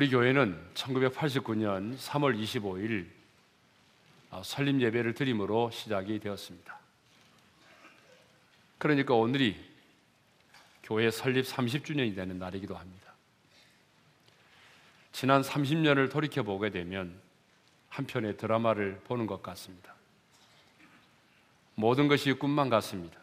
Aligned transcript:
우리 0.00 0.08
교회는 0.08 0.58
1989년 0.72 1.94
3월 1.98 2.34
25일 2.42 3.06
설립 4.42 4.80
예배를 4.80 5.12
드림으로 5.12 5.70
시작이 5.70 6.18
되었습니다. 6.20 6.78
그러니까 8.78 9.12
오늘이 9.12 9.62
교회 10.82 11.10
설립 11.10 11.44
30주년이 11.44 12.14
되는 12.14 12.38
날이기도 12.38 12.74
합니다. 12.78 13.12
지난 15.12 15.42
30년을 15.42 16.10
돌이켜 16.10 16.44
보게 16.44 16.70
되면 16.70 17.14
한편의 17.90 18.38
드라마를 18.38 19.00
보는 19.04 19.26
것 19.26 19.42
같습니다. 19.42 19.94
모든 21.74 22.08
것이 22.08 22.32
꿈만 22.32 22.70
같습니다. 22.70 23.20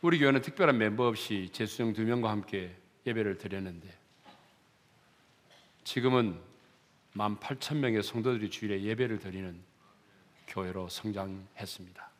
우리 0.00 0.18
교회는 0.18 0.40
특별한 0.40 0.78
멤버 0.78 1.06
없이 1.06 1.50
재수형 1.52 1.92
두 1.92 2.04
명과 2.04 2.30
함께 2.30 2.74
예배를 3.06 3.36
드렸는데 3.36 4.03
지금은 5.84 6.40
1만 7.14 7.38
8천 7.38 7.76
명의 7.76 8.02
성도들이 8.02 8.50
주일에 8.50 8.82
예배를 8.82 9.18
드리는 9.18 9.60
교회로 10.48 10.88
성장했습니다. 10.88 12.10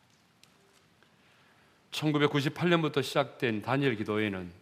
1998년부터 1.90 3.02
시작된 3.02 3.62
단일 3.62 3.96
기도회는 3.96 4.52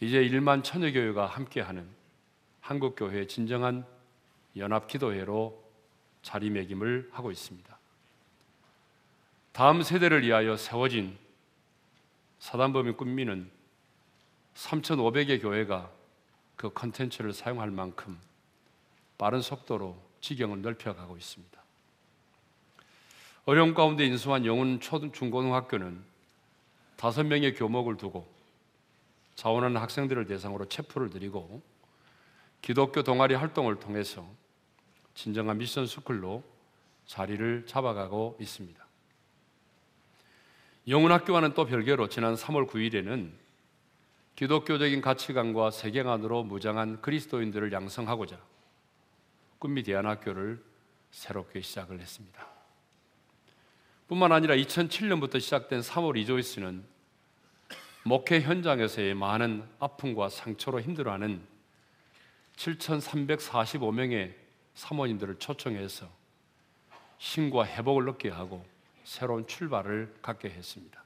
이제 0.00 0.22
1만 0.22 0.62
천여 0.62 0.92
교회가 0.92 1.26
함께하는 1.26 1.86
한국 2.60 2.96
교회의 2.96 3.28
진정한 3.28 3.86
연합 4.56 4.86
기도회로 4.86 5.62
자리매김을 6.22 7.10
하고 7.12 7.30
있습니다. 7.30 7.78
다음 9.52 9.82
세대를 9.82 10.22
위하여 10.22 10.56
세워진 10.56 11.16
사단범이 12.38 12.92
꿈미는 12.92 13.50
3,500의 14.54 15.42
교회가 15.42 15.90
그 16.56 16.72
컨텐츠를 16.72 17.32
사용할 17.32 17.70
만큼 17.70 18.18
빠른 19.18 19.40
속도로 19.40 19.96
지경을 20.20 20.62
넓혀가고 20.62 21.16
있습니다. 21.16 21.62
어려움 23.46 23.74
가운데 23.74 24.06
인수한 24.06 24.46
영훈 24.46 24.80
초중고등학교는 24.80 26.02
다섯 26.96 27.24
명의 27.24 27.54
교목을 27.54 27.96
두고 27.96 28.26
자원하는 29.34 29.80
학생들을 29.80 30.26
대상으로 30.26 30.66
체포를 30.66 31.10
드리고 31.10 31.62
기독교 32.62 33.02
동아리 33.02 33.34
활동을 33.34 33.78
통해서 33.78 34.26
진정한 35.14 35.58
미션 35.58 35.86
스쿨로 35.86 36.42
자리를 37.06 37.66
잡아가고 37.66 38.38
있습니다. 38.40 38.82
영훈학교와는 40.88 41.54
또 41.54 41.66
별개로 41.66 42.08
지난 42.08 42.34
3월 42.34 42.68
9일에는 42.68 43.30
기독교적인 44.36 45.00
가치관과 45.00 45.70
세계관으로 45.70 46.42
무장한 46.42 47.00
그리스도인들을 47.00 47.72
양성하고자 47.72 48.38
꿈미 49.60 49.82
대안학교를 49.84 50.62
새롭게 51.12 51.60
시작을 51.60 52.00
했습니다. 52.00 52.46
뿐만 54.08 54.32
아니라 54.32 54.54
2007년부터 54.56 55.40
시작된 55.40 55.80
3월 55.80 56.16
이조이스는 56.18 56.84
목회 58.02 58.40
현장에서의 58.40 59.14
많은 59.14 59.66
아픔과 59.78 60.28
상처로 60.28 60.80
힘들어하는 60.80 61.40
7,345명의 62.56 64.34
사모님들을 64.74 65.38
초청해서 65.38 66.08
신과 67.18 67.66
회복을 67.66 68.08
얻게 68.08 68.28
하고 68.28 68.66
새로운 69.04 69.46
출발을 69.46 70.16
갖게 70.20 70.50
했습니다. 70.50 71.03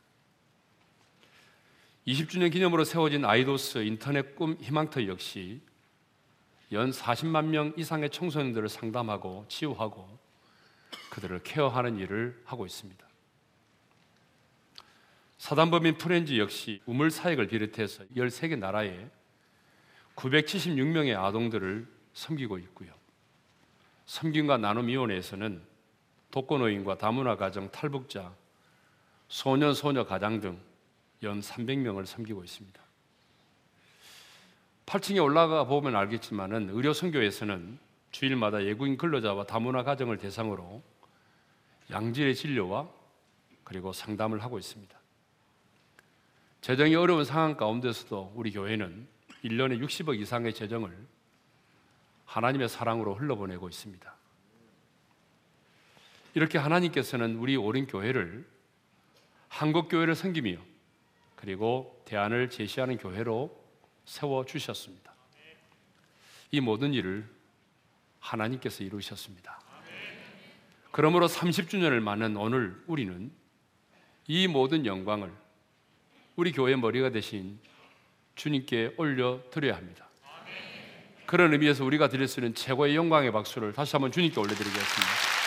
20주년 2.08 2.50
기념으로 2.50 2.84
세워진 2.84 3.26
아이도스 3.26 3.84
인터넷 3.84 4.34
꿈 4.34 4.56
희망터 4.58 5.06
역시 5.08 5.60
연 6.72 6.90
40만 6.90 7.48
명 7.48 7.74
이상의 7.76 8.08
청소년들을 8.08 8.66
상담하고 8.70 9.44
치유하고 9.48 10.18
그들을 11.10 11.42
케어하는 11.42 11.98
일을 11.98 12.40
하고 12.46 12.64
있습니다. 12.64 13.06
사단법인 15.36 15.98
프렌즈 15.98 16.38
역시 16.38 16.80
우물 16.86 17.10
사역을 17.10 17.46
비롯해서 17.48 18.04
13개 18.16 18.58
나라에 18.58 19.10
976명의 20.16 21.14
아동들을 21.14 21.86
섬기고 22.14 22.56
있고요. 22.58 22.90
섬김과 24.06 24.56
나눔위원회에서는 24.56 25.62
독거노인과 26.30 26.96
다문화 26.96 27.36
가정 27.36 27.70
탈북자, 27.70 28.34
소년 29.28 29.74
소녀 29.74 30.06
가장 30.06 30.40
등 30.40 30.67
연 31.22 31.40
300명을 31.40 32.06
섬기고 32.06 32.44
있습니다. 32.44 32.80
8층에 34.86 35.22
올라가 35.22 35.64
보면 35.64 35.96
알겠지만은 35.96 36.70
의료 36.70 36.92
선교에서는 36.92 37.78
주일마다 38.10 38.58
외국인 38.58 38.96
근로자와 38.96 39.44
다문화 39.44 39.82
가정을 39.82 40.16
대상으로 40.16 40.82
양질의 41.90 42.34
진료와 42.34 42.88
그리고 43.64 43.92
상담을 43.92 44.42
하고 44.42 44.58
있습니다. 44.58 44.98
재정이 46.62 46.94
어려운 46.94 47.24
상황 47.24 47.56
가운데서도 47.56 48.32
우리 48.34 48.50
교회는 48.50 49.06
1년에 49.44 49.80
60억 49.80 50.18
이상의 50.18 50.54
재정을 50.54 50.96
하나님의 52.24 52.68
사랑으로 52.68 53.14
흘러보내고 53.14 53.68
있습니다. 53.68 54.14
이렇게 56.34 56.58
하나님께서는 56.58 57.36
우리 57.36 57.56
오린 57.56 57.86
교회를 57.86 58.46
한국 59.48 59.88
교회를 59.88 60.14
섬기며 60.14 60.58
그리고 61.38 62.02
대안을 62.04 62.50
제시하는 62.50 62.98
교회로 62.98 63.56
세워 64.04 64.44
주셨습니다. 64.44 65.14
이 66.50 66.60
모든 66.60 66.92
일을 66.92 67.28
하나님께서 68.18 68.82
이루셨습니다. 68.82 69.60
그러므로 70.90 71.28
30주년을 71.28 72.00
맞는 72.00 72.36
오늘 72.36 72.82
우리는 72.88 73.30
이 74.26 74.48
모든 74.48 74.84
영광을 74.84 75.32
우리 76.34 76.50
교회 76.50 76.74
머리가 76.74 77.10
되신 77.10 77.60
주님께 78.34 78.94
올려 78.96 79.40
드려야 79.50 79.76
합니다. 79.76 80.08
그런 81.24 81.52
의미에서 81.52 81.84
우리가 81.84 82.08
드릴 82.08 82.26
수 82.26 82.40
있는 82.40 82.52
최고의 82.52 82.96
영광의 82.96 83.30
박수를 83.30 83.72
다시 83.72 83.92
한번 83.92 84.10
주님께 84.10 84.40
올려드리겠습니다. 84.40 85.37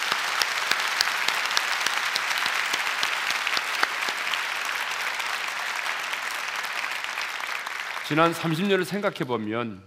지난 8.12 8.34
30년을 8.34 8.84
생각해 8.84 9.20
보면 9.20 9.82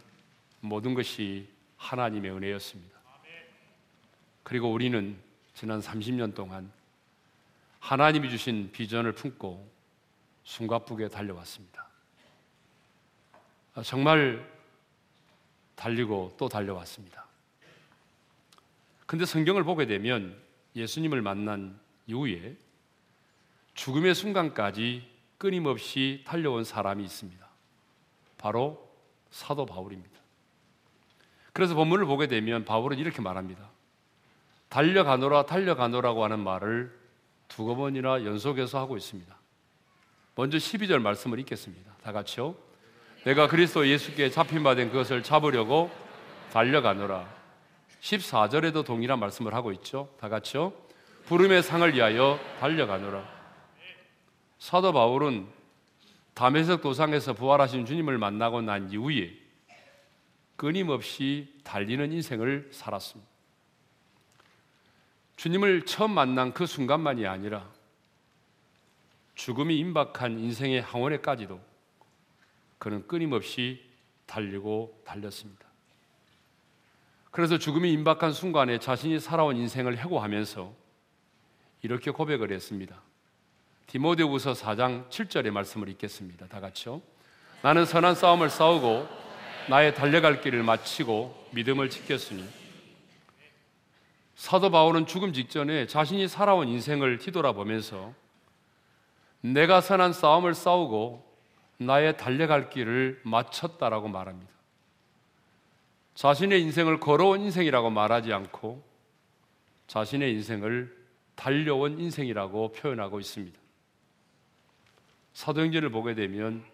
모든 0.60 0.94
것이 0.94 1.46
하나님의 1.76 2.30
은혜였습니다. 2.30 2.98
그리고 4.42 4.72
우리는 4.72 5.14
지난 5.52 5.82
30년 5.82 6.34
동안 6.34 6.72
하나님이 7.80 8.30
주신 8.30 8.72
비전을 8.72 9.12
품고 9.12 9.70
숨가쁘게 10.42 11.08
달려왔습니다. 11.08 11.86
아, 13.74 13.82
정말 13.82 14.50
달리고 15.74 16.34
또 16.38 16.48
달려왔습니다. 16.48 17.26
근데 19.04 19.26
성경을 19.26 19.64
보게 19.64 19.84
되면 19.84 20.34
예수님을 20.74 21.20
만난 21.20 21.78
이후에 22.06 22.56
죽음의 23.74 24.14
순간까지 24.14 25.06
끊임없이 25.36 26.24
달려온 26.26 26.64
사람이 26.64 27.04
있습니다. 27.04 27.43
바로 28.44 28.78
사도 29.30 29.64
바울입니다. 29.64 30.20
그래서 31.54 31.74
본문을 31.74 32.04
보게 32.04 32.26
되면 32.26 32.66
바울은 32.66 32.98
이렇게 32.98 33.22
말합니다. 33.22 33.70
달려가노라 34.68 35.46
달려가노라고 35.46 36.24
하는 36.24 36.40
말을 36.40 36.94
두 37.48 37.74
번이나 37.74 38.22
연속해서 38.26 38.78
하고 38.78 38.98
있습니다. 38.98 39.34
먼저 40.34 40.58
12절 40.58 41.00
말씀을 41.00 41.38
읽겠습니다. 41.38 41.90
다 42.02 42.12
같이요. 42.12 42.54
내가 43.24 43.48
그리스도 43.48 43.88
예수께 43.88 44.28
잡힌 44.28 44.62
바 44.62 44.74
된 44.74 44.90
그것을 44.90 45.22
잡으려고 45.22 45.90
달려가노라. 46.52 47.26
14절에도 48.02 48.84
동일한 48.84 49.20
말씀을 49.20 49.54
하고 49.54 49.72
있죠. 49.72 50.10
다 50.20 50.28
같이요. 50.28 50.74
부름의 51.24 51.62
상을 51.62 51.94
위하여 51.94 52.38
달려가노라. 52.60 53.26
사도 54.58 54.92
바울은 54.92 55.46
담에색 56.34 56.82
도상에서 56.82 57.32
부활하신 57.32 57.86
주님을 57.86 58.18
만나고 58.18 58.62
난 58.62 58.90
이후에 58.90 59.38
끊임없이 60.56 61.52
달리는 61.64 62.12
인생을 62.12 62.70
살았습니다. 62.72 63.30
주님을 65.36 65.84
처음 65.84 66.12
만난 66.12 66.52
그 66.52 66.66
순간만이 66.66 67.26
아니라 67.26 67.68
죽음이 69.34 69.78
임박한 69.78 70.38
인생의 70.38 70.82
항원에까지도 70.82 71.60
그는 72.78 73.06
끊임없이 73.06 73.84
달리고 74.26 75.02
달렸습니다. 75.04 75.66
그래서 77.30 77.58
죽음이 77.58 77.92
임박한 77.92 78.32
순간에 78.32 78.78
자신이 78.78 79.18
살아온 79.18 79.56
인생을 79.56 79.98
해고하면서 79.98 80.72
이렇게 81.82 82.10
고백을 82.10 82.52
했습니다. 82.52 83.02
디모데후서 83.94 84.54
4장 84.54 85.08
7절의 85.08 85.52
말씀을 85.52 85.88
읽겠습니다. 85.90 86.48
다 86.48 86.58
같이요. 86.58 87.00
나는 87.62 87.86
선한 87.86 88.16
싸움을 88.16 88.50
싸우고 88.50 89.08
나의 89.68 89.94
달려갈 89.94 90.40
길을 90.40 90.64
마치고 90.64 91.50
믿음을 91.52 91.90
지켰으니 91.90 92.44
사도 94.34 94.72
바울은 94.72 95.06
죽음 95.06 95.32
직전에 95.32 95.86
자신이 95.86 96.26
살아온 96.26 96.66
인생을 96.66 97.18
뒤돌아보면서 97.18 98.12
내가 99.42 99.80
선한 99.80 100.12
싸움을 100.12 100.54
싸우고 100.54 101.24
나의 101.76 102.16
달려갈 102.16 102.70
길을 102.70 103.20
마쳤다라고 103.22 104.08
말합니다. 104.08 104.50
자신의 106.16 106.62
인생을 106.62 106.98
걸어온 106.98 107.42
인생이라고 107.42 107.90
말하지 107.90 108.32
않고 108.32 108.82
자신의 109.86 110.32
인생을 110.32 110.92
달려온 111.36 112.00
인생이라고 112.00 112.72
표현하고 112.72 113.20
있습니다. 113.20 113.63
사도행전을 115.34 115.90
보게 115.90 116.14
되면 116.14 116.64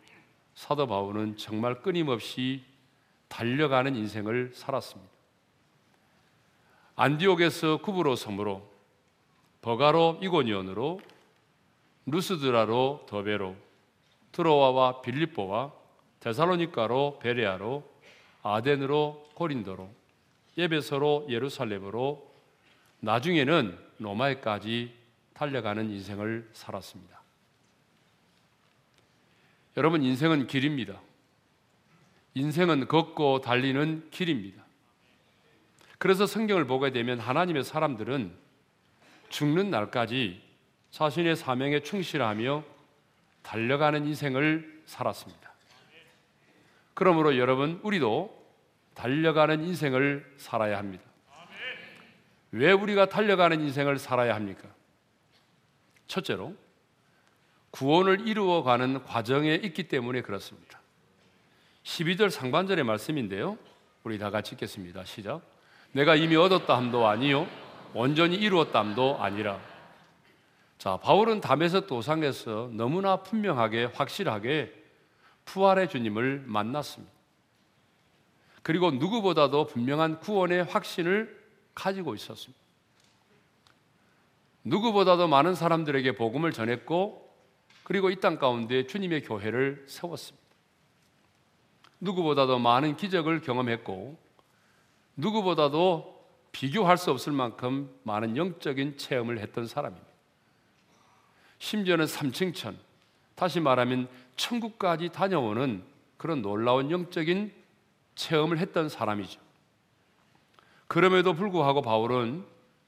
사도 0.54 0.86
바울은 0.86 1.36
정말 1.36 1.82
끊임없이 1.82 2.62
달려가는 3.28 3.96
인생을 3.96 4.52
살았습니다. 4.54 5.10
안디옥에서 6.96 7.78
구브로 7.78 8.16
섬으로 8.16 8.68
버가로 9.62 10.20
이고니온으로 10.22 11.00
루스드라로 12.06 13.06
더베로 13.08 13.56
트로와와 14.32 15.00
빌립보와 15.02 15.72
데살로니카로 16.20 17.18
베레아로 17.20 17.82
아덴으로 18.42 19.28
고린도로 19.34 19.88
예베소로 20.58 21.26
예루살렘으로 21.30 22.30
나중에는 23.00 23.78
로마에까지 23.98 24.94
달려가는 25.32 25.90
인생을 25.90 26.50
살았습니다. 26.52 27.19
여러분 29.81 30.03
인생은 30.03 30.47
길입니다. 30.47 31.00
인생은 32.35 32.87
걷고 32.87 33.41
달리는 33.41 34.11
길입니다. 34.11 34.62
그래서 35.97 36.27
성경을 36.27 36.67
보게 36.67 36.93
되면 36.93 37.19
하나님의 37.19 37.65
사람들은 37.65 38.31
죽는 39.31 39.71
날까지 39.71 40.43
자신의 40.91 41.35
사명에 41.35 41.81
충실하며 41.81 42.62
달려가는 43.43 44.06
인생을 44.06 44.82
살았습니다. 44.85 45.50
그러므로 46.93 47.38
여러분, 47.38 47.81
우리도 47.82 48.38
달려가는 48.93 49.65
인생을 49.65 50.35
살아야 50.37 50.77
합니다. 50.77 51.05
왜 52.50 52.71
우리가 52.73 53.09
달려가는 53.09 53.59
인생을 53.62 53.99
살아야 53.99 54.35
합니까? 54.35 54.69
첫째로, 56.06 56.55
구원을 57.70 58.26
이루어가는 58.26 59.05
과정에 59.05 59.55
있기 59.55 59.88
때문에 59.88 60.22
그렇습니다. 60.22 60.81
12절 61.84 62.31
상반절의 62.31 62.84
말씀인데요. 62.84 63.58
우리 64.05 64.19
다 64.19 64.31
같이 64.31 64.55
읽겠습니다. 64.55 65.05
시작. 65.05 65.43
내가 65.93 66.14
이미 66.14 66.37
얻었다 66.37 66.76
함도 66.76 67.06
아니요. 67.06 67.46
온전히 67.94 68.37
이루었다 68.37 68.78
함도 68.81 69.19
아니라. 69.20 69.61
자, 70.78 70.96
바울은 70.96 71.40
담에서 71.40 71.87
도상에서 71.87 72.70
너무나 72.72 73.17
분명하게 73.17 73.84
확실하게 73.84 74.72
부활의 75.44 75.88
주님을 75.88 76.44
만났습니다. 76.46 77.12
그리고 78.62 78.90
누구보다도 78.90 79.67
분명한 79.67 80.20
구원의 80.20 80.64
확신을 80.64 81.38
가지고 81.75 82.14
있었습니다. 82.14 82.61
누구보다도 84.64 85.28
많은 85.28 85.55
사람들에게 85.55 86.12
복음을 86.12 86.52
전했고 86.52 87.30
그리고 87.90 88.08
이 88.08 88.20
땅 88.20 88.38
가운데 88.38 88.87
주님의 88.87 89.25
교회를 89.25 89.84
세웠습니다. 89.88 90.46
누구보다도 91.98 92.60
많은 92.60 92.96
기적을 92.96 93.40
경험했고 93.40 94.16
누구보다도 95.16 96.25
비교할 96.52 96.96
수 96.96 97.10
없을 97.10 97.32
만큼 97.32 97.92
많은 98.04 98.37
영적인 98.37 98.96
체험을 98.96 99.40
했던 99.40 99.66
사람입니다. 99.66 100.06
심지어는 101.58 102.06
삼층천, 102.06 102.78
다시 103.34 103.58
말하면 103.58 104.08
천국까지 104.36 105.08
다녀오는 105.08 105.82
그런 106.16 106.43
놀라운 106.43 106.93
영적인 106.93 107.52
체험을 108.14 108.58
했던 108.58 108.88
사람이죠. 108.88 109.40
그럼에도 110.86 111.34
불구하고 111.34 111.82
바울은 111.82 112.44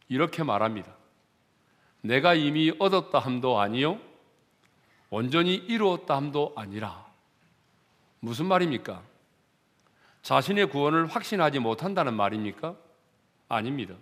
이렇게 0.08 0.44
말합니다. 0.44 0.94
내가 2.02 2.34
이미 2.34 2.72
얻었다 2.78 3.18
함도 3.18 3.58
아니요, 3.58 3.98
온전히 5.12 5.56
이루었다 5.56 6.16
함도 6.16 6.54
아니라. 6.56 7.04
무슨 8.20 8.46
말입니까? 8.46 9.02
자신의 10.22 10.70
구원을 10.70 11.06
확신하지 11.06 11.58
못한다는 11.58 12.14
말입니까? 12.14 12.74
아닙니다. 13.46 13.94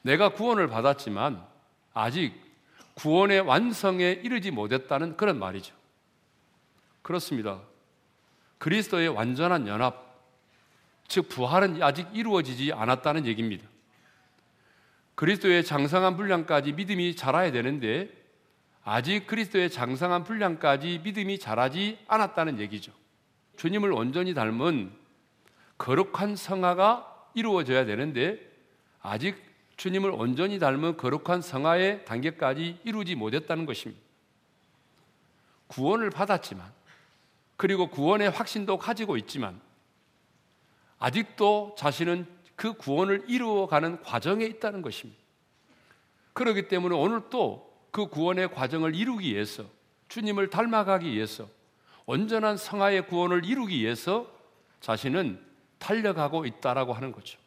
내가 0.00 0.30
구원을 0.30 0.68
받았지만 0.68 1.46
아직 1.92 2.32
구원의 2.94 3.42
완성에 3.42 4.12
이르지 4.24 4.52
못했다는 4.52 5.18
그런 5.18 5.38
말이죠. 5.38 5.74
그렇습니다. 7.02 7.60
그리스도의 8.56 9.08
완전한 9.08 9.68
연합, 9.68 10.18
즉 11.08 11.28
부활은 11.28 11.82
아직 11.82 12.08
이루어지지 12.14 12.72
않았다는 12.72 13.26
얘기입니다. 13.26 13.68
그리스도의 15.14 15.62
장성한 15.62 16.16
분량까지 16.16 16.72
믿음이 16.72 17.16
자라야 17.16 17.52
되는데 17.52 18.17
아직 18.90 19.26
그리스도의 19.26 19.70
장성한 19.70 20.24
분량까지 20.24 21.02
믿음이 21.04 21.38
자라지 21.38 21.98
않았다는 22.08 22.58
얘기죠. 22.58 22.90
주님을 23.58 23.92
온전히 23.92 24.32
닮은 24.32 24.90
거룩한 25.76 26.36
성화가 26.36 27.28
이루어져야 27.34 27.84
되는데 27.84 28.40
아직 29.02 29.44
주님을 29.76 30.10
온전히 30.10 30.58
닮은 30.58 30.96
거룩한 30.96 31.42
성화의 31.42 32.06
단계까지 32.06 32.78
이루지 32.82 33.14
못했다는 33.14 33.66
것입니다. 33.66 34.02
구원을 35.66 36.08
받았지만 36.08 36.72
그리고 37.58 37.90
구원의 37.90 38.30
확신도 38.30 38.78
가지고 38.78 39.18
있지만 39.18 39.60
아직도 40.98 41.74
자신은 41.76 42.26
그 42.56 42.72
구원을 42.72 43.24
이루어가는 43.28 44.02
과정에 44.02 44.46
있다는 44.46 44.80
것입니다. 44.80 45.20
그렇기 46.32 46.68
때문에 46.68 46.96
오늘 46.96 47.20
또 47.28 47.67
그 47.90 48.06
구원의 48.06 48.52
과정을 48.52 48.94
이루기 48.94 49.34
위해서 49.34 49.64
주님을 50.08 50.50
닮아가기 50.50 51.10
위해서 51.12 51.48
온전한 52.06 52.56
성화의 52.56 53.06
구원을 53.06 53.44
이루기 53.44 53.80
위해서 53.80 54.30
자신은 54.80 55.44
달려가고 55.78 56.46
있다라고 56.46 56.92
하는 56.92 57.12
거죠. 57.12 57.38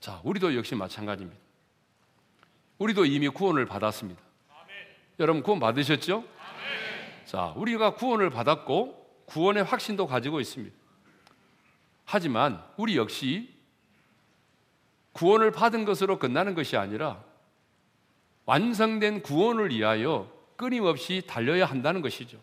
자, 0.00 0.20
우리도 0.24 0.56
역시 0.56 0.74
마찬가지입니다. 0.74 1.40
우리도 2.78 3.04
이미 3.04 3.28
구원을 3.28 3.66
받았습니다. 3.66 4.20
여러분 5.18 5.42
구원 5.42 5.60
받으셨죠? 5.60 6.24
자, 7.26 7.52
우리가 7.56 7.94
구원을 7.94 8.30
받았고 8.30 9.24
구원의 9.26 9.64
확신도 9.64 10.06
가지고 10.06 10.40
있습니다. 10.40 10.74
하지만 12.06 12.64
우리 12.76 12.96
역시 12.96 13.54
구원을 15.12 15.52
받은 15.52 15.84
것으로 15.84 16.18
끝나는 16.18 16.54
것이 16.54 16.76
아니라 16.76 17.22
완성된 18.44 19.22
구원을 19.22 19.70
위하여 19.70 20.30
끊임없이 20.56 21.22
달려야 21.26 21.66
한다는 21.66 22.00
것이죠. 22.02 22.38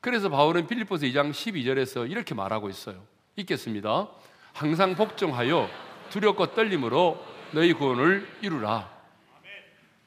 그래서 0.00 0.28
바울은 0.28 0.66
필리포스 0.66 1.06
2장 1.06 1.30
12절에서 1.32 2.08
이렇게 2.10 2.34
말하고 2.34 2.68
있어요. 2.68 3.04
읽겠습니다. 3.36 4.08
항상 4.52 4.94
복종하여 4.94 5.68
두렵고 6.10 6.54
떨림으로 6.54 7.22
너희 7.52 7.72
구원을 7.72 8.26
이루라. 8.40 8.96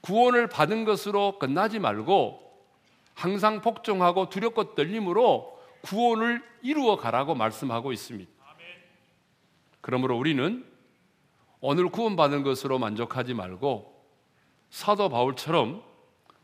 구원을 0.01 0.47
받은 0.47 0.85
것으로 0.85 1.37
끝나지 1.37 1.79
말고 1.79 2.49
항상 3.13 3.61
복종하고 3.61 4.29
두렵고 4.29 4.75
떨림으로 4.75 5.59
구원을 5.81 6.41
이루어 6.61 6.95
가라고 6.95 7.35
말씀하고 7.35 7.91
있습니다. 7.91 8.31
그러므로 9.81 10.17
우리는 10.17 10.65
오늘 11.59 11.89
구원받은 11.89 12.43
것으로 12.43 12.79
만족하지 12.79 13.33
말고 13.33 13.98
사도 14.69 15.09
바울처럼 15.09 15.83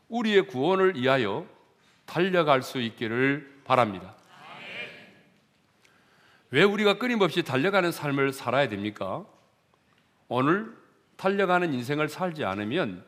우리의 0.09 0.47
구원을 0.47 0.95
위하여 0.95 1.45
달려갈 2.05 2.61
수 2.61 2.79
있기를 2.79 3.61
바랍니다. 3.63 4.15
왜 6.51 6.63
우리가 6.63 6.97
끊임없이 6.97 7.43
달려가는 7.43 7.91
삶을 7.91 8.31
살아야 8.31 8.69
됩니까? 8.69 9.25
오늘 10.27 10.75
달려가는 11.17 11.73
인생을 11.73 12.07
살지 12.07 12.45
않으면 12.45 13.03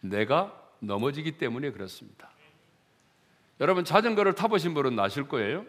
내가 0.00 0.54
넘어지기 0.80 1.38
때문에 1.38 1.70
그렇습니다. 1.72 2.30
여러분 3.60 3.84
자전거를 3.84 4.34
타보신 4.34 4.74
분은 4.74 4.98
아실 5.00 5.26
거예요. 5.28 5.64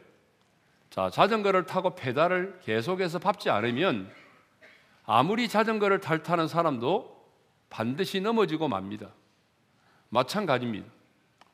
자, 0.89 1.09
자전거를 1.09 1.65
타고 1.65 1.95
페달을 1.95 2.59
계속해서 2.63 3.19
밟지 3.19 3.49
않으면 3.49 4.11
아무리 5.05 5.47
자전거를 5.47 5.99
탈 5.99 6.21
타는 6.21 6.47
사람도 6.47 7.18
반드시 7.69 8.19
넘어지고 8.21 8.67
맙니다. 8.67 9.13
마찬가지입니다. 10.09 10.87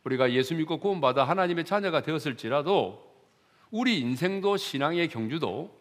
우리가 0.03 0.31
예수 0.31 0.55
믿고 0.55 0.79
구원받아 0.79 1.23
하나님의 1.23 1.65
자녀가 1.65 2.01
되었을지라도 2.01 3.03
우리 3.71 3.99
인생도 3.99 4.57
신앙의 4.57 5.09
경주도 5.09 5.75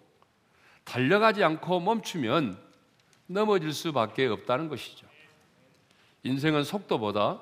달려가지 0.84 1.44
않고 1.44 1.80
멈추면 1.80 2.58
넘어질 3.26 3.72
수밖에 3.72 4.26
없다는 4.26 4.68
것이죠. 4.68 5.06
인생은 6.24 6.64
속도보다 6.64 7.40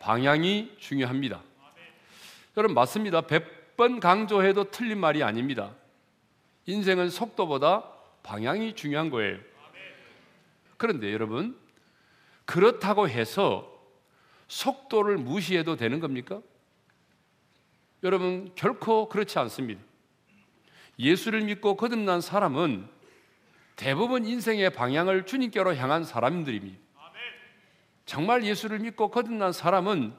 방향이 0.00 0.74
중요합니다. 0.78 1.40
여러분 2.56 2.74
맞습니다. 2.74 3.22
100번 3.22 4.00
강조해도 4.00 4.70
틀린 4.70 4.98
말이 4.98 5.22
아닙니다. 5.22 5.74
인생은 6.66 7.10
속도보다 7.10 7.88
방향이 8.22 8.74
중요한 8.74 9.10
거예요. 9.10 9.38
그런데 10.76 11.12
여러분 11.12 11.56
그렇다고 12.52 13.08
해서 13.08 13.66
속도를 14.46 15.16
무시해도 15.16 15.76
되는 15.76 16.00
겁니까? 16.00 16.42
여러분 18.02 18.52
결코 18.54 19.08
그렇지 19.08 19.38
않습니다. 19.38 19.80
예수를 20.98 21.40
믿고 21.44 21.78
거듭난 21.78 22.20
사람은 22.20 22.86
대부분 23.76 24.26
인생의 24.26 24.68
방향을 24.74 25.24
주님께로 25.24 25.76
향한 25.76 26.04
사람들입니다. 26.04 26.78
정말 28.04 28.44
예수를 28.44 28.80
믿고 28.80 29.10
거듭난 29.10 29.54
사람은 29.54 30.12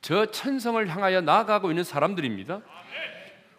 저 0.00 0.26
천성을 0.32 0.84
향하여 0.88 1.20
나아가고 1.20 1.70
있는 1.70 1.84
사람들입니다. 1.84 2.60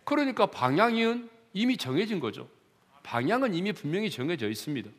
그러니까 0.03 0.45
방향은 0.45 1.29
이미 1.53 1.77
정해진 1.77 2.19
거죠. 2.19 2.49
방향은 3.01 3.53
이미 3.53 3.71
분명히 3.71 4.09
정해져 4.09 4.49
있습니다. 4.49 4.89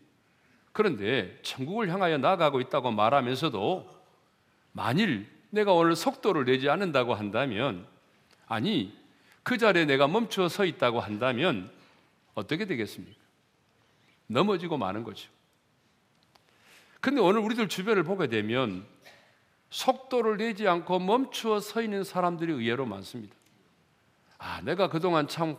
그런데 0.72 1.38
천국을 1.42 1.90
향하여 1.90 2.18
나아가고 2.18 2.60
있다고 2.60 2.90
말하면서도 2.92 3.88
만일 4.72 5.26
내가 5.50 5.72
오늘 5.72 5.96
속도를 5.96 6.44
내지 6.44 6.68
않는다고 6.70 7.14
한다면 7.14 7.86
아니 8.46 8.96
그 9.42 9.58
자리에 9.58 9.84
내가 9.84 10.06
멈춰 10.06 10.48
서 10.48 10.64
있다고 10.64 11.00
한다면 11.00 11.70
어떻게 12.34 12.66
되겠습니까? 12.66 13.18
넘어지고 14.26 14.76
마는 14.76 15.02
거죠. 15.02 15.28
근데 17.00 17.20
오늘 17.20 17.40
우리들 17.40 17.68
주변을 17.68 18.04
보게 18.04 18.28
되면 18.28 18.86
속도를 19.70 20.36
내지 20.36 20.68
않고 20.68 20.98
멈추어 20.98 21.60
서 21.60 21.82
있는 21.82 22.04
사람들이 22.04 22.52
의외로 22.52 22.86
많습니다. 22.86 23.34
아, 24.38 24.60
내가 24.62 24.88
그동안 24.88 25.26
참, 25.28 25.56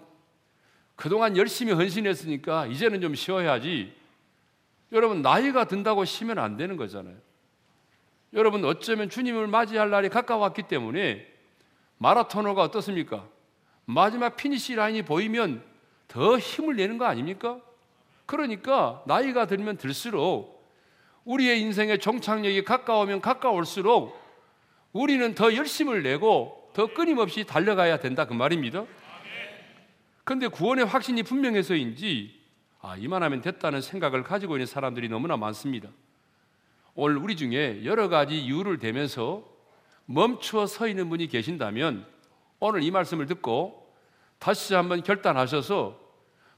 그동안 0.96 1.38
열심히 1.38 1.74
헌신했으니까 1.74 2.68
이제는 2.68 3.01
좀 3.01 3.15
쉬어야지. 3.15 3.94
여러분, 4.91 5.21
나이가 5.21 5.65
든다고 5.65 6.05
쉬면 6.05 6.38
안 6.38 6.57
되는 6.57 6.77
거잖아요. 6.77 7.15
여러분, 8.33 8.63
어쩌면 8.65 9.10
주님을 9.10 9.48
맞이할 9.48 9.89
날이 9.89 10.10
가까웠기 10.10 10.63
때문에 10.63 11.27
마라토너가 11.98 12.62
어떻습니까? 12.63 13.27
마지막 13.86 14.36
finish 14.36 14.75
line이 14.75 15.03
보이면 15.03 15.63
더 16.07 16.38
힘을 16.38 16.75
내는 16.75 16.98
거 16.98 17.05
아닙니까? 17.05 17.60
그러니까 18.25 19.03
나이가 19.05 19.45
들면 19.45 19.77
들수록 19.77 20.62
우리의 21.25 21.62
인생의 21.62 22.00
종착역이 22.00 22.63
가까우면 22.63 23.21
가까울수록 23.21 24.19
우리는 24.93 25.36
더 25.36 25.55
열심을 25.55 26.03
내고 26.03 26.69
더 26.74 26.93
끊임없이 26.93 27.43
달려가야 27.43 28.00
된다 28.00 28.25
그 28.25 28.33
말입니다. 28.33 28.86
그런데 30.24 30.48
구원의 30.48 30.86
확신이 30.86 31.24
분명해서인지 31.24 32.40
아, 32.82 32.96
이만하면 32.98 33.42
됐다는 33.42 33.82
생각을 33.82 34.24
가지고 34.24 34.56
있는 34.56 34.66
사람들이 34.66 35.08
너무나 35.08 35.38
많습니다. 35.38 35.90
오늘 36.96 37.18
우리 37.18 37.36
중에 37.36 37.86
여러 37.86 38.10
가지 38.10 38.40
이유를 38.40 38.80
대면서 38.80 39.44
멈추어 40.06 40.68
서 40.68 40.88
있는 40.88 41.08
분이 41.10 41.28
계신다면 41.28 42.06
오늘 42.60 42.84
이 42.84 42.92
말씀을 42.92 43.28
듣고 43.28 43.96
다시 44.40 44.74
한번 44.74 45.04
결단하셔서 45.04 46.00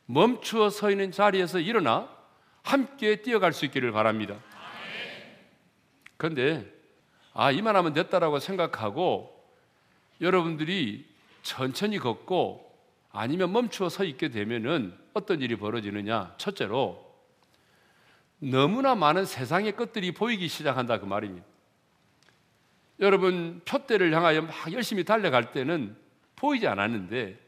멈추어 0.05 0.69
서 0.69 0.89
있는 0.89 1.11
자리에서 1.11 1.59
일어나 1.59 2.09
함께 2.63 3.21
뛰어갈 3.21 3.53
수 3.53 3.65
있기를 3.65 3.91
바랍니다. 3.91 4.39
그런데 6.17 6.65
아 7.33 7.51
이만하면 7.51 7.93
됐다라고 7.93 8.39
생각하고 8.39 9.29
여러분들이 10.21 11.05
천천히 11.41 11.99
걷고 11.99 12.72
아니면 13.13 13.53
멈추어 13.53 13.89
서 13.89 14.03
있게 14.03 14.29
되면은 14.29 14.97
어떤 15.13 15.39
일이 15.39 15.55
벌어지느냐? 15.55 16.33
첫째로 16.37 17.13
너무나 18.39 18.95
많은 18.95 19.25
세상의 19.25 19.75
것들이 19.75 20.11
보이기 20.11 20.47
시작한다 20.47 20.99
그 20.99 21.05
말입니다. 21.05 21.45
여러분 22.99 23.61
표대를 23.65 24.13
향하여 24.13 24.41
막 24.41 24.73
열심히 24.73 25.03
달려갈 25.03 25.51
때는 25.51 25.95
보이지 26.35 26.67
않았는데 26.67 27.39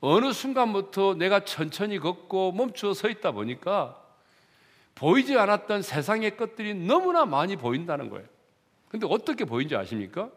어느 0.00 0.32
순간부터 0.32 1.14
내가 1.14 1.44
천천히 1.44 1.98
걷고 1.98 2.52
멈추어 2.52 2.94
서 2.94 3.08
있다 3.08 3.32
보니까 3.32 4.02
보이지 4.94 5.36
않았던 5.36 5.82
세상의 5.82 6.38
것들이 6.38 6.74
너무나 6.74 7.26
많이 7.26 7.56
보인다는 7.56 8.08
거예요. 8.08 8.26
근데 8.88 9.06
어떻게 9.10 9.44
보인지 9.44 9.76
아십니까? 9.76 10.30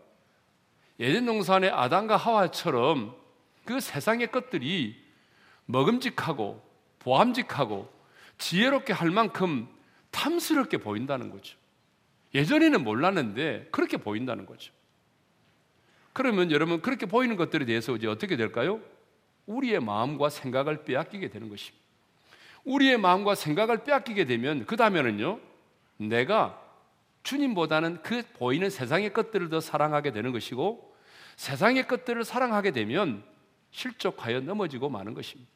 예전 0.99 1.25
동산의 1.25 1.69
아담과 1.69 2.17
하와처럼 2.17 3.15
그 3.69 3.79
세상의 3.79 4.31
것들이 4.31 4.99
먹음직하고 5.67 6.59
보암직하고 6.97 7.87
지혜롭게 8.39 8.93
할 8.93 9.11
만큼 9.11 9.67
탐스럽게 10.09 10.79
보인다는 10.79 11.29
거죠. 11.29 11.55
예전에는 12.33 12.83
몰랐는데 12.83 13.67
그렇게 13.71 13.97
보인다는 13.97 14.47
거죠. 14.47 14.73
그러면 16.13 16.49
여러분 16.49 16.81
그렇게 16.81 17.05
보이는 17.05 17.35
것들에 17.35 17.65
대해서 17.65 17.95
이제 17.95 18.07
어떻게 18.07 18.37
될까요? 18.37 18.81
우리의 19.45 19.81
마음과 19.81 20.29
생각을 20.29 20.83
빼앗기게 20.83 21.29
되는 21.29 21.47
것입니다. 21.47 21.77
우리의 22.63 22.97
마음과 22.97 23.35
생각을 23.35 23.83
빼앗기게 23.83 24.25
되면 24.25 24.65
그 24.65 24.77
다음에는요, 24.77 25.39
내가 25.97 26.59
주님보다는 27.21 28.01
그 28.01 28.23
보이는 28.33 28.67
세상의 28.71 29.13
것들을 29.13 29.49
더 29.49 29.59
사랑하게 29.59 30.11
되는 30.11 30.31
것이고 30.31 30.91
세상의 31.35 31.87
것들을 31.87 32.23
사랑하게 32.23 32.71
되면 32.71 33.28
실족하여 33.71 34.41
넘어지고 34.41 34.89
마는 34.89 35.13
것입니다. 35.13 35.49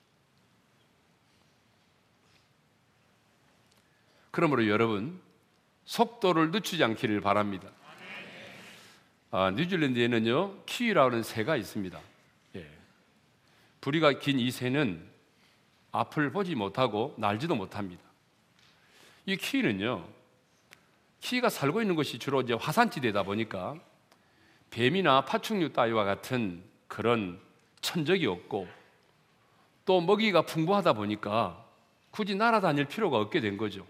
그러므로 4.31 4.67
여러분 4.67 5.21
속도를 5.85 6.51
늦추지 6.51 6.83
않기를 6.83 7.21
바랍니다. 7.21 7.69
아, 9.31 9.51
뉴질랜드에는요 9.51 10.63
키위라는 10.65 11.23
새가 11.23 11.55
있습니다. 11.55 11.99
예. 12.55 12.69
부리가 13.81 14.19
긴 14.19 14.39
이 14.39 14.51
새는 14.51 15.13
앞을 15.91 16.31
보지 16.31 16.55
못하고 16.55 17.13
날지도 17.17 17.55
못합니다. 17.55 18.01
이 19.25 19.37
키위는요, 19.37 20.05
키위가 21.21 21.49
살고 21.49 21.81
있는 21.81 21.95
것이 21.95 22.19
주로 22.19 22.41
이제 22.41 22.53
화산지대다 22.53 23.23
보니까 23.23 23.75
뱀이나 24.71 25.23
파충류 25.23 25.71
따위와 25.71 26.03
같은 26.03 26.63
그런 26.87 27.39
천적이 27.83 28.25
없고 28.25 28.67
또 29.85 30.01
먹이가 30.01 30.43
풍부하다 30.43 30.93
보니까 30.93 31.63
굳이 32.09 32.33
날아다닐 32.33 32.85
필요가 32.85 33.17
없게 33.17 33.41
된 33.41 33.57
거죠. 33.57 33.85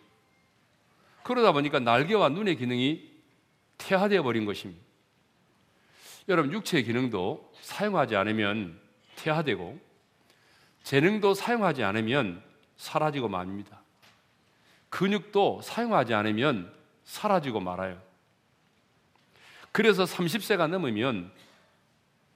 그러다 1.23 1.53
보니까 1.53 1.79
날개와 1.79 2.29
눈의 2.29 2.57
기능이 2.57 3.09
퇴화되어 3.77 4.23
버린 4.23 4.45
것입니다. 4.45 4.83
여러분 6.27 6.51
육체의 6.51 6.83
기능도 6.83 7.53
사용하지 7.61 8.15
않으면 8.15 8.79
퇴화되고 9.15 9.79
재능도 10.83 11.33
사용하지 11.33 11.83
않으면 11.83 12.43
사라지고 12.75 13.29
맙니다. 13.29 13.81
근육도 14.89 15.61
사용하지 15.61 16.13
않으면 16.13 16.73
사라지고 17.05 17.59
말아요. 17.59 18.01
그래서 19.71 20.03
30세가 20.03 20.67
넘으면 20.67 21.31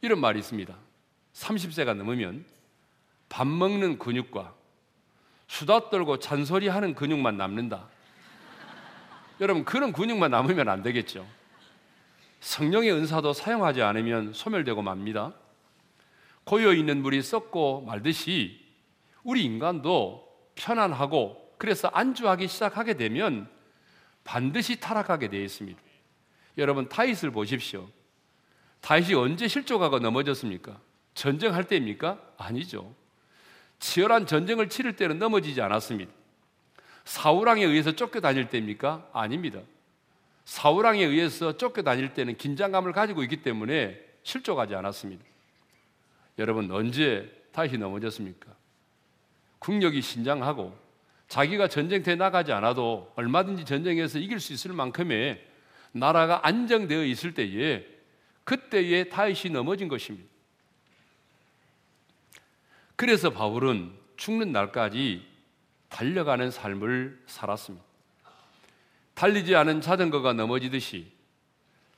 이런 0.01 0.19
말이 0.19 0.39
있습니다. 0.39 0.87
30세가 1.38 1.94
넘으면 1.96 2.46
밥 3.29 3.46
먹는 3.48 4.00
근육과 4.00 4.56
수다 5.48 5.89
떨고 5.89 6.20
잔소리하는 6.20 6.96
근육만 6.96 7.38
남는다. 7.38 7.88
여러분 9.39 9.63
그런 9.63 9.94
근육만 9.94 10.32
남으면 10.32 10.67
안 10.67 10.82
되겠죠. 10.82 11.25
성령의 12.39 12.91
은사도 12.91 13.34
사용하지 13.34 13.82
않으면 13.82 14.34
소멸되고 14.34 14.82
맙니다. 14.82 15.34
고여 16.44 16.74
있는 16.74 17.01
물이 17.01 17.22
썩고 17.22 17.82
말듯이 17.82 18.65
우리 19.24 19.44
인간도 19.44 20.27
편안하고 20.56 21.56
그래서 21.58 21.88
안주하기 21.89 22.48
시작하게 22.48 22.96
되면 22.96 23.50
반드시 24.24 24.79
타락하게 24.79 25.29
되어 25.29 25.41
있습니다. 25.41 25.79
여러분 26.58 26.89
타잇을 26.89 27.32
보십시오. 27.32 27.89
타잇이 28.82 29.13
언제 29.13 29.48
실족하고 29.48 30.00
넘어졌습니까? 30.00 30.87
전쟁할 31.17 31.63
때입니까? 31.63 32.21
아니죠. 32.38 32.93
치열한 33.79 34.27
전쟁을 34.27 34.69
치를 34.69 34.95
때는 34.95 35.17
넘어지지 35.17 35.59
않았습니다. 35.62 36.12
사우랑에 37.05 37.63
의해서 37.65 37.91
쫓겨다닐 37.91 38.50
때입니까? 38.50 39.09
아닙니다. 39.13 39.59
사우랑에 40.45 41.03
의해서 41.03 41.57
쫓겨다닐 41.57 42.13
때는 42.13 42.38
긴장감을 42.38 42.91
가지고 42.93 43.24
있기 43.24 43.41
때문에 43.41 44.00
실족하지 44.21 44.75
않았습니다. 44.75 45.25
여러분 46.38 46.69
언제 46.69 47.27
다윗이 47.51 47.79
넘어졌습니까? 47.79 48.53
국력이 49.57 50.03
신장하고 50.03 50.77
자기가 51.29 51.67
전쟁터에 51.67 52.13
나가지 52.13 52.51
않아도 52.51 53.12
얼마든지 53.15 53.65
전쟁에서 53.65 54.19
이길 54.19 54.39
수 54.39 54.53
있을 54.53 54.71
만큼의 54.71 55.43
나라가 55.93 56.45
안정되어 56.45 57.05
있을 57.05 57.33
때에 57.33 57.83
그때에 58.43 59.05
다윗이 59.05 59.51
넘어진 59.51 59.88
것입니다. 59.88 60.37
그래서 62.97 63.29
바울은 63.29 63.91
죽는 64.17 64.51
날까지 64.51 65.23
달려가는 65.87 66.49
삶을 66.49 67.21
살았습니다. 67.27 67.85
달리지 69.13 69.55
않은 69.55 69.81
자전거가 69.81 70.33
넘어지듯이 70.33 71.11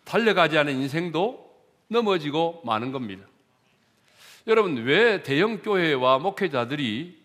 달려가지 0.03 0.57
않은 0.57 0.75
인생도 0.75 1.49
넘어지고 1.87 2.61
마는 2.65 2.91
겁니다. 2.91 3.25
여러분, 4.47 4.75
왜 4.83 5.23
대형 5.23 5.61
교회와 5.61 6.19
목회자들이 6.19 7.17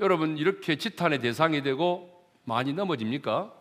여러분 0.00 0.36
이렇게 0.36 0.76
지탄의 0.76 1.20
대상이 1.20 1.62
되고 1.62 2.10
많이 2.44 2.74
넘어집니까? 2.74 3.54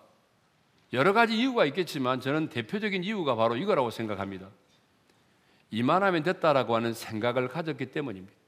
여러 0.92 1.14
가지 1.14 1.38
이유가 1.38 1.64
있겠지만 1.66 2.20
저는 2.20 2.50
대표적인 2.50 3.04
이유가 3.06 3.36
바로 3.36 3.56
이거라고 3.56 3.92
생각합니다. 3.92 4.50
이만하면 5.70 6.24
됐다라고 6.24 6.76
하는 6.76 6.94
생각을 6.94 7.48
가졌기 7.48 7.92
때문입니다. 7.92 8.41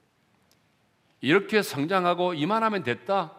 이렇게 1.20 1.62
성장하고 1.62 2.34
이만하면 2.34 2.82
됐다. 2.82 3.32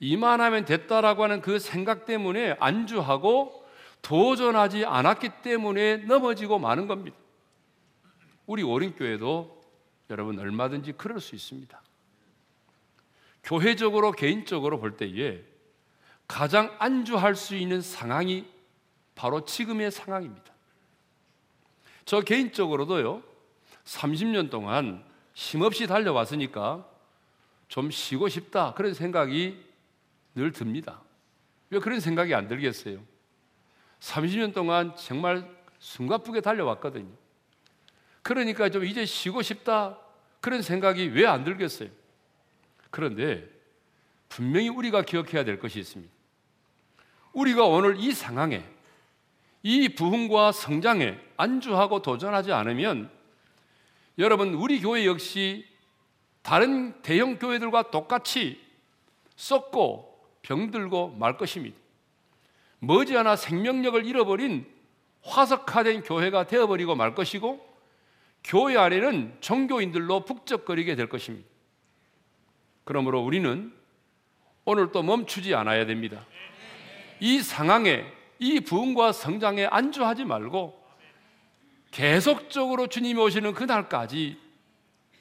이만하면 0.00 0.64
됐다라고 0.64 1.22
하는 1.24 1.40
그 1.40 1.58
생각 1.58 2.04
때문에 2.04 2.56
안주하고 2.60 3.64
도전하지 4.02 4.84
않았기 4.84 5.30
때문에 5.42 5.98
넘어지고 5.98 6.58
마는 6.58 6.86
겁니다. 6.86 7.16
우리 8.46 8.62
오림교회도 8.62 9.62
여러분 10.10 10.38
얼마든지 10.38 10.92
그럴 10.92 11.20
수 11.20 11.34
있습니다. 11.34 11.80
교회적으로 13.42 14.12
개인적으로 14.12 14.78
볼 14.78 14.96
때에 14.96 15.42
가장 16.26 16.74
안주할 16.78 17.34
수 17.34 17.54
있는 17.56 17.80
상황이 17.80 18.46
바로 19.14 19.44
지금의 19.44 19.90
상황입니다. 19.90 20.52
저 22.04 22.20
개인적으로도요, 22.20 23.22
30년 23.84 24.50
동안 24.50 25.04
힘없이 25.34 25.86
달려왔으니까 25.86 26.86
좀 27.68 27.90
쉬고 27.90 28.28
싶다. 28.28 28.74
그런 28.74 28.94
생각이 28.94 29.64
늘 30.34 30.52
듭니다. 30.52 31.00
왜 31.70 31.78
그런 31.78 32.00
생각이 32.00 32.34
안 32.34 32.48
들겠어요? 32.48 33.02
30년 34.00 34.52
동안 34.54 34.94
정말 34.96 35.48
숨가쁘게 35.78 36.40
달려왔거든요. 36.40 37.10
그러니까 38.22 38.68
좀 38.68 38.84
이제 38.84 39.04
쉬고 39.04 39.42
싶다. 39.42 39.98
그런 40.40 40.62
생각이 40.62 41.08
왜 41.08 41.26
안 41.26 41.44
들겠어요? 41.44 41.88
그런데 42.90 43.48
분명히 44.28 44.68
우리가 44.68 45.02
기억해야 45.02 45.44
될 45.44 45.58
것이 45.58 45.78
있습니다. 45.78 46.12
우리가 47.32 47.64
오늘 47.64 47.98
이 47.98 48.12
상황에 48.12 48.64
이 49.62 49.88
부흥과 49.88 50.52
성장에 50.52 51.18
안주하고 51.36 52.02
도전하지 52.02 52.52
않으면 52.52 53.10
여러분 54.18 54.54
우리 54.54 54.80
교회 54.80 55.06
역시 55.06 55.66
다른 56.44 56.92
대형 57.00 57.38
교회들과 57.38 57.90
똑같이 57.90 58.60
썩고 59.34 60.28
병들고 60.42 61.16
말 61.18 61.38
것입니다. 61.38 61.74
머지않아 62.80 63.34
생명력을 63.34 64.04
잃어버린 64.04 64.66
화석화된 65.22 66.02
교회가 66.02 66.46
되어버리고 66.46 66.96
말 66.96 67.14
것이고 67.14 67.66
교회 68.44 68.76
안에는 68.76 69.38
종교인들로 69.40 70.26
북적거리게 70.26 70.96
될 70.96 71.08
것입니다. 71.08 71.48
그러므로 72.84 73.24
우리는 73.24 73.72
오늘 74.66 74.92
또 74.92 75.02
멈추지 75.02 75.54
않아야 75.54 75.86
됩니다. 75.86 76.26
이 77.20 77.40
상황에 77.40 78.04
이 78.38 78.60
부흥과 78.60 79.12
성장에 79.12 79.64
안주하지 79.64 80.26
말고 80.26 80.78
계속적으로 81.90 82.88
주님이 82.88 83.18
오시는 83.18 83.54
그날까지 83.54 84.38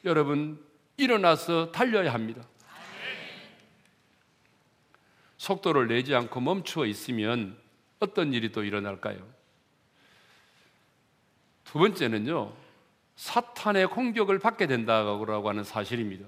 여러분 0.03 0.72
일어나서 0.97 1.71
달려야 1.71 2.13
합니다. 2.13 2.43
속도를 5.37 5.87
내지 5.87 6.15
않고 6.15 6.39
멈추어 6.39 6.85
있으면 6.85 7.57
어떤 7.99 8.33
일이 8.33 8.51
또 8.51 8.63
일어날까요? 8.63 9.27
두 11.65 11.79
번째는요, 11.79 12.53
사탄의 13.15 13.87
공격을 13.87 14.39
받게 14.39 14.67
된다고 14.67 15.49
하는 15.49 15.63
사실입니다. 15.63 16.25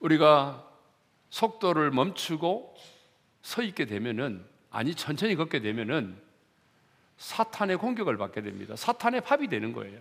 우리가 0.00 0.66
속도를 1.30 1.90
멈추고 1.90 2.76
서 3.42 3.62
있게 3.62 3.86
되면은 3.86 4.44
아니 4.70 4.94
천천히 4.94 5.36
걷게 5.36 5.60
되면은 5.60 6.20
사탄의 7.16 7.78
공격을 7.78 8.16
받게 8.16 8.42
됩니다. 8.42 8.76
사탄의 8.76 9.22
밥이 9.22 9.48
되는 9.48 9.72
거예요. 9.72 10.00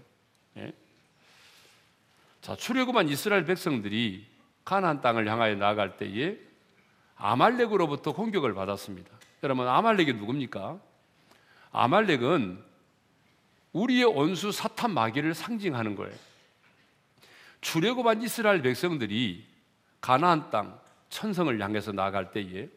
예? 0.57 0.73
자, 2.45 2.55
출애굽한 2.55 3.09
이스라엘 3.09 3.43
백성들이 3.43 4.23
가나안 4.63 5.01
땅을 5.01 5.27
향하여 5.27 5.55
나아갈 5.55 5.97
때에 5.97 6.37
아말렉으로부터 7.15 8.13
공격을 8.13 8.53
받았습니다. 8.53 9.09
여러분 9.41 9.67
아말렉이 9.67 10.13
누굽니까? 10.13 10.79
아말렉은 11.71 12.63
우리의 13.71 14.03
원수 14.03 14.51
사탄 14.51 14.91
마귀를 14.91 15.33
상징하는 15.33 15.95
거예요. 15.95 16.13
출애굽한 17.61 18.21
이스라엘 18.21 18.61
백성들이 18.61 19.43
가나안 19.99 20.51
땅 20.51 20.79
천성을 21.09 21.59
향해서 21.59 21.93
나아갈 21.93 22.29
때에 22.29 22.69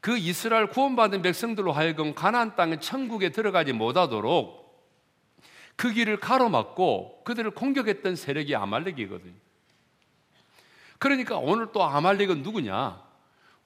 그 0.00 0.16
이스라엘 0.16 0.68
구원받은 0.68 1.20
백성들로 1.20 1.72
하여금 1.72 2.14
가나안 2.14 2.56
땅의 2.56 2.80
천국에 2.80 3.28
들어가지 3.28 3.74
못하도록 3.74 4.61
그 5.76 5.92
길을 5.92 6.18
가로막고 6.18 7.22
그들을 7.24 7.50
공격했던 7.52 8.16
세력이 8.16 8.54
아말렉이거든요. 8.54 9.34
그러니까 10.98 11.36
오늘 11.38 11.68
또 11.72 11.82
아말렉은 11.82 12.42
누구냐? 12.42 13.02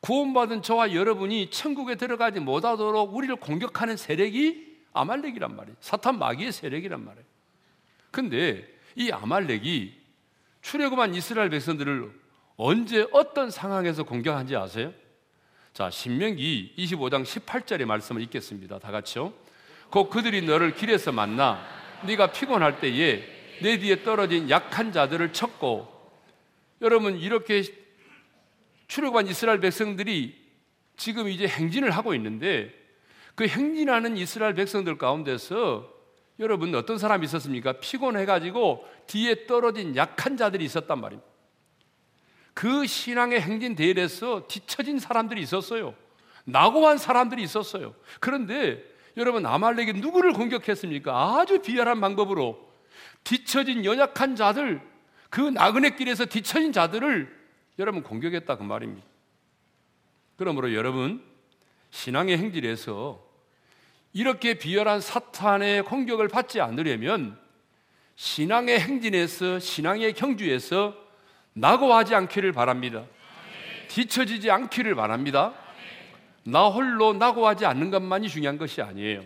구원받은 0.00 0.62
저와 0.62 0.94
여러분이 0.94 1.50
천국에 1.50 1.96
들어가지 1.96 2.40
못하도록 2.40 3.14
우리를 3.14 3.34
공격하는 3.36 3.96
세력이 3.96 4.76
아말렉이란 4.92 5.54
말이에요. 5.54 5.76
사탄 5.80 6.18
마귀의 6.18 6.52
세력이란 6.52 7.04
말이에요. 7.04 7.26
근데 8.10 8.66
이 8.94 9.10
아말렉이 9.10 9.92
출애굽한 10.62 11.14
이스라엘 11.14 11.50
백성들을 11.50 12.10
언제 12.56 13.06
어떤 13.12 13.50
상황에서 13.50 14.04
공격한지 14.04 14.56
아세요? 14.56 14.92
자, 15.74 15.90
신명기 15.90 16.74
25장 16.78 17.22
18절의 17.22 17.84
말씀을 17.84 18.22
읽겠습니다. 18.22 18.78
다 18.78 18.90
같이요. 18.90 19.34
곧 19.90 20.08
그들이 20.08 20.40
너를 20.42 20.74
길에서 20.74 21.12
만나 21.12 21.62
네가 22.02 22.32
피곤할 22.32 22.80
때에 22.80 23.24
내 23.62 23.78
뒤에 23.78 24.02
떨어진 24.02 24.50
약한 24.50 24.92
자들을 24.92 25.32
쳤고 25.32 25.94
여러분 26.82 27.16
이렇게 27.16 27.62
출애굽한 28.88 29.28
이스라엘 29.28 29.60
백성들이 29.60 30.46
지금 30.96 31.28
이제 31.28 31.46
행진을 31.46 31.90
하고 31.90 32.14
있는데 32.14 32.72
그 33.34 33.46
행진하는 33.46 34.16
이스라엘 34.16 34.54
백성들 34.54 34.98
가운데서 34.98 35.94
여러분 36.38 36.74
어떤 36.74 36.98
사람이 36.98 37.24
있었습니까? 37.24 37.74
피곤해가지고 37.80 38.86
뒤에 39.06 39.46
떨어진 39.46 39.96
약한 39.96 40.36
자들이 40.36 40.64
있었단 40.64 41.00
말입니다. 41.00 41.28
그 42.52 42.86
신앙의 42.86 43.40
행진 43.40 43.74
대회에서 43.74 44.46
뒤처진 44.48 44.98
사람들이 44.98 45.42
있었어요. 45.42 45.94
낙오한 46.44 46.98
사람들이 46.98 47.42
있었어요. 47.42 47.94
그런데 48.20 48.82
여러분 49.16 49.46
아말렉이 49.46 49.94
누구를 49.94 50.32
공격했습니까? 50.32 51.38
아주 51.38 51.60
비열한 51.60 52.00
방법으로 52.00 52.66
뒤처진 53.24 53.84
연약한 53.84 54.36
자들, 54.36 54.80
그 55.30 55.40
나그네 55.40 55.96
길에서 55.96 56.26
뒤처진 56.26 56.72
자들을 56.72 57.34
여러분 57.78 58.02
공격했다 58.02 58.56
그 58.56 58.62
말입니다. 58.62 59.06
그러므로 60.36 60.74
여러분 60.74 61.22
신앙의 61.90 62.38
행진에서 62.38 63.24
이렇게 64.12 64.54
비열한 64.54 65.00
사탄의 65.00 65.82
공격을 65.84 66.28
받지 66.28 66.60
않으려면 66.60 67.38
신앙의 68.16 68.80
행진에서 68.80 69.58
신앙의 69.58 70.14
경주에서 70.14 70.94
낙오하지 71.54 72.14
않기를 72.14 72.52
바랍니다. 72.52 73.04
뒤처지지 73.88 74.50
않기를 74.50 74.94
바랍니다. 74.94 75.54
나 76.46 76.68
홀로 76.68 77.12
낙오하지 77.12 77.66
않는 77.66 77.90
것만이 77.90 78.28
중요한 78.28 78.56
것이 78.56 78.80
아니에요. 78.80 79.24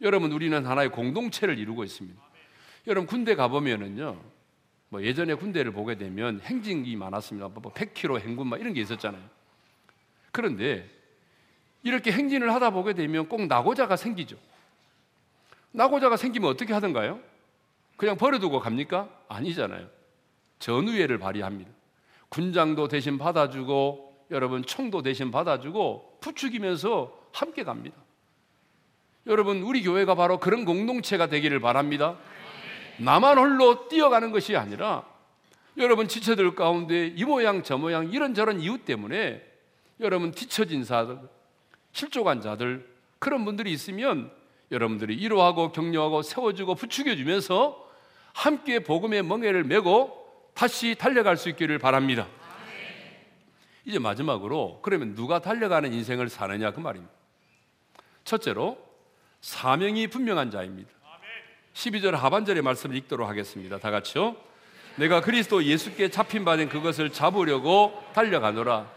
여러분 0.00 0.32
우리는 0.32 0.64
하나의 0.64 0.90
공동체를 0.90 1.58
이루고 1.58 1.84
있습니다. 1.84 2.20
여러분 2.86 3.06
군대 3.06 3.34
가 3.34 3.48
보면은요. 3.48 4.18
뭐 4.90 5.02
예전에 5.02 5.34
군대를 5.34 5.72
보게 5.72 5.96
되면 5.96 6.40
행진이 6.40 6.96
많았습니다. 6.96 7.48
뭐 7.48 7.72
100km 7.72 8.20
행군 8.20 8.46
막 8.46 8.60
이런 8.60 8.72
게 8.72 8.80
있었잖아요. 8.80 9.22
그런데 10.32 10.88
이렇게 11.82 12.10
행진을 12.12 12.52
하다 12.54 12.70
보게 12.70 12.94
되면 12.94 13.28
꼭 13.28 13.46
낙오자가 13.46 13.96
생기죠. 13.96 14.36
낙오자가 15.72 16.16
생기면 16.16 16.50
어떻게 16.50 16.72
하던가요? 16.72 17.20
그냥 17.96 18.16
버려두고 18.16 18.60
갑니까? 18.60 19.08
아니잖아요. 19.28 19.88
전우회를 20.60 21.18
발휘합니다. 21.18 21.70
군장도 22.30 22.88
대신 22.88 23.18
받아주고 23.18 24.07
여러분 24.30 24.64
총도 24.64 25.02
대신 25.02 25.30
받아주고 25.30 26.18
부추기면서 26.20 27.16
함께 27.32 27.62
갑니다. 27.64 27.96
여러분 29.26 29.62
우리 29.62 29.82
교회가 29.82 30.14
바로 30.14 30.38
그런 30.38 30.64
공동체가 30.64 31.26
되기를 31.26 31.60
바랍니다. 31.60 32.16
나만 32.98 33.38
홀로 33.38 33.88
뛰어가는 33.88 34.32
것이 34.32 34.56
아니라 34.56 35.04
여러분 35.76 36.08
지체들 36.08 36.54
가운데 36.54 37.12
이 37.14 37.24
모양 37.24 37.62
저 37.62 37.78
모양 37.78 38.10
이런저런 38.10 38.60
이유 38.60 38.78
때문에 38.78 39.42
여러분 40.00 40.32
뒤처진 40.32 40.84
자들, 40.84 41.18
실족한 41.92 42.40
자들 42.40 42.88
그런 43.18 43.44
분들이 43.44 43.72
있으면 43.72 44.30
여러분들이 44.70 45.16
위로하고 45.16 45.72
격려하고 45.72 46.22
세워주고 46.22 46.74
부추겨주면서 46.74 47.88
함께 48.32 48.80
복음의 48.80 49.22
멍에를 49.22 49.64
메고 49.64 50.26
다시 50.54 50.94
달려갈 50.96 51.36
수 51.36 51.48
있기를 51.48 51.78
바랍니다. 51.78 52.26
이제 53.88 53.98
마지막으로 53.98 54.80
그러면 54.82 55.14
누가 55.14 55.38
달려가는 55.38 55.94
인생을 55.94 56.28
사느냐 56.28 56.72
그 56.72 56.80
말입니다. 56.80 57.10
첫째로 58.22 58.76
사명이 59.40 60.08
분명한 60.08 60.50
자입니다. 60.50 60.90
12절 61.72 62.10
하반절의 62.10 62.62
말씀을 62.62 62.96
읽도록 62.96 63.26
하겠습니다. 63.26 63.78
다 63.78 63.90
같이요. 63.90 64.36
내가 64.96 65.22
그리스도 65.22 65.64
예수께 65.64 66.10
잡힌 66.10 66.44
바된 66.44 66.68
그것을 66.68 67.10
잡으려고 67.10 67.98
달려가노라. 68.12 68.92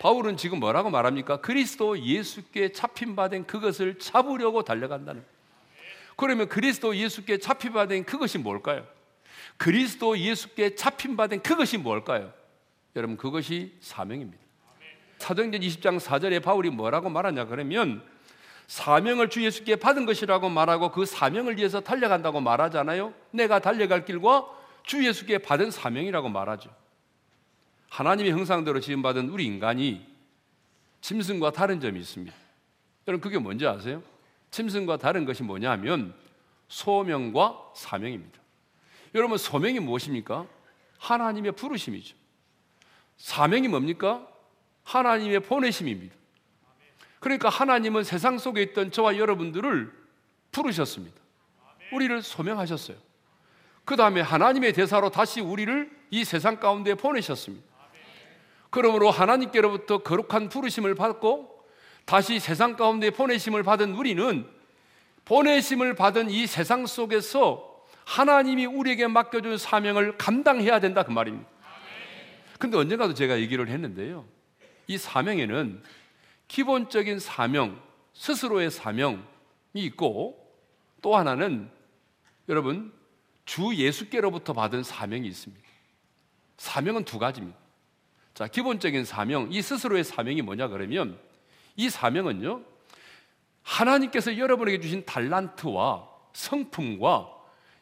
바울은 0.00 0.38
지금 0.38 0.60
뭐라고 0.60 0.88
말합니까? 0.88 1.42
그리스도 1.42 1.98
예수께 1.98 2.72
잡힌 2.72 3.16
바된 3.16 3.46
그것을 3.46 3.98
잡으려고 3.98 4.62
달려간다는. 4.62 5.22
그러면 6.16 6.48
그리스도 6.48 6.96
예수께 6.96 7.36
잡힌 7.36 7.74
바된 7.74 8.04
그것이 8.04 8.38
뭘까요? 8.38 8.86
그리스도 9.58 10.16
예수께 10.16 10.74
잡힌 10.74 11.18
바된 11.18 11.42
그것이 11.42 11.76
뭘까요? 11.76 12.32
여러분 12.96 13.16
그것이 13.16 13.76
사명입니다. 13.80 14.42
사도행전 15.18 15.60
20장 15.60 16.00
4절에 16.00 16.42
바울이 16.42 16.70
뭐라고 16.70 17.08
말하냐 17.08 17.46
그러면 17.46 18.02
사명을 18.66 19.30
주 19.30 19.44
예수께 19.44 19.76
받은 19.76 20.06
것이라고 20.06 20.48
말하고 20.48 20.90
그 20.90 21.04
사명을 21.04 21.56
위해서 21.58 21.80
달려간다고 21.80 22.40
말하잖아요. 22.40 23.14
내가 23.30 23.60
달려갈 23.60 24.04
길과 24.04 24.46
주 24.82 25.06
예수께 25.06 25.38
받은 25.38 25.70
사명이라고 25.70 26.28
말하죠. 26.28 26.70
하나님의 27.90 28.32
형상대로 28.32 28.80
지음 28.80 29.02
받은 29.02 29.28
우리 29.28 29.44
인간이 29.44 30.04
짐승과 31.00 31.52
다른 31.52 31.80
점이 31.80 32.00
있습니다. 32.00 32.34
여러분 33.06 33.20
그게 33.20 33.38
뭔지 33.38 33.66
아세요? 33.66 34.02
짐승과 34.50 34.96
다른 34.96 35.24
것이 35.24 35.42
뭐냐 35.42 35.70
하면 35.72 36.14
소명과 36.68 37.72
사명입니다. 37.74 38.38
여러분 39.14 39.38
소명이 39.38 39.80
무엇입니까? 39.80 40.46
하나님의 40.98 41.52
부르심이죠. 41.52 42.16
사명이 43.16 43.68
뭡니까? 43.68 44.26
하나님의 44.84 45.40
보내심입니다. 45.40 46.14
그러니까 47.20 47.48
하나님은 47.48 48.04
세상 48.04 48.38
속에 48.38 48.62
있던 48.62 48.92
저와 48.92 49.16
여러분들을 49.18 49.92
부르셨습니다. 50.52 51.16
우리를 51.92 52.22
소명하셨어요. 52.22 52.96
그 53.84 53.96
다음에 53.96 54.20
하나님의 54.20 54.72
대사로 54.72 55.10
다시 55.10 55.40
우리를 55.40 55.90
이 56.10 56.24
세상 56.24 56.58
가운데 56.58 56.94
보내셨습니다. 56.94 57.64
그러므로 58.70 59.10
하나님께로부터 59.10 59.98
거룩한 59.98 60.48
부르심을 60.48 60.94
받고 60.94 61.64
다시 62.04 62.38
세상 62.38 62.76
가운데 62.76 63.10
보내심을 63.10 63.62
받은 63.62 63.94
우리는 63.94 64.46
보내심을 65.24 65.94
받은 65.94 66.30
이 66.30 66.46
세상 66.46 66.86
속에서 66.86 67.84
하나님이 68.04 68.66
우리에게 68.66 69.08
맡겨준 69.08 69.58
사명을 69.58 70.16
감당해야 70.16 70.78
된다 70.78 71.02
그 71.02 71.10
말입니다. 71.10 71.48
근데 72.58 72.76
언젠가도 72.76 73.14
제가 73.14 73.40
얘기를 73.40 73.68
했는데요. 73.68 74.24
이 74.86 74.98
사명에는 74.98 75.82
기본적인 76.48 77.18
사명, 77.18 77.80
스스로의 78.14 78.70
사명이 78.70 79.22
있고 79.74 80.42
또 81.02 81.16
하나는 81.16 81.70
여러분 82.48 82.92
주 83.44 83.74
예수께로부터 83.74 84.52
받은 84.52 84.82
사명이 84.82 85.26
있습니다. 85.28 85.66
사명은 86.56 87.04
두 87.04 87.18
가지입니다. 87.18 87.58
자, 88.34 88.46
기본적인 88.46 89.04
사명, 89.04 89.48
이 89.50 89.62
스스로의 89.62 90.04
사명이 90.04 90.42
뭐냐 90.42 90.68
그러면 90.68 91.18
이 91.76 91.90
사명은요. 91.90 92.62
하나님께서 93.62 94.38
여러분에게 94.38 94.80
주신 94.80 95.04
달란트와 95.04 96.08
성품과 96.32 97.28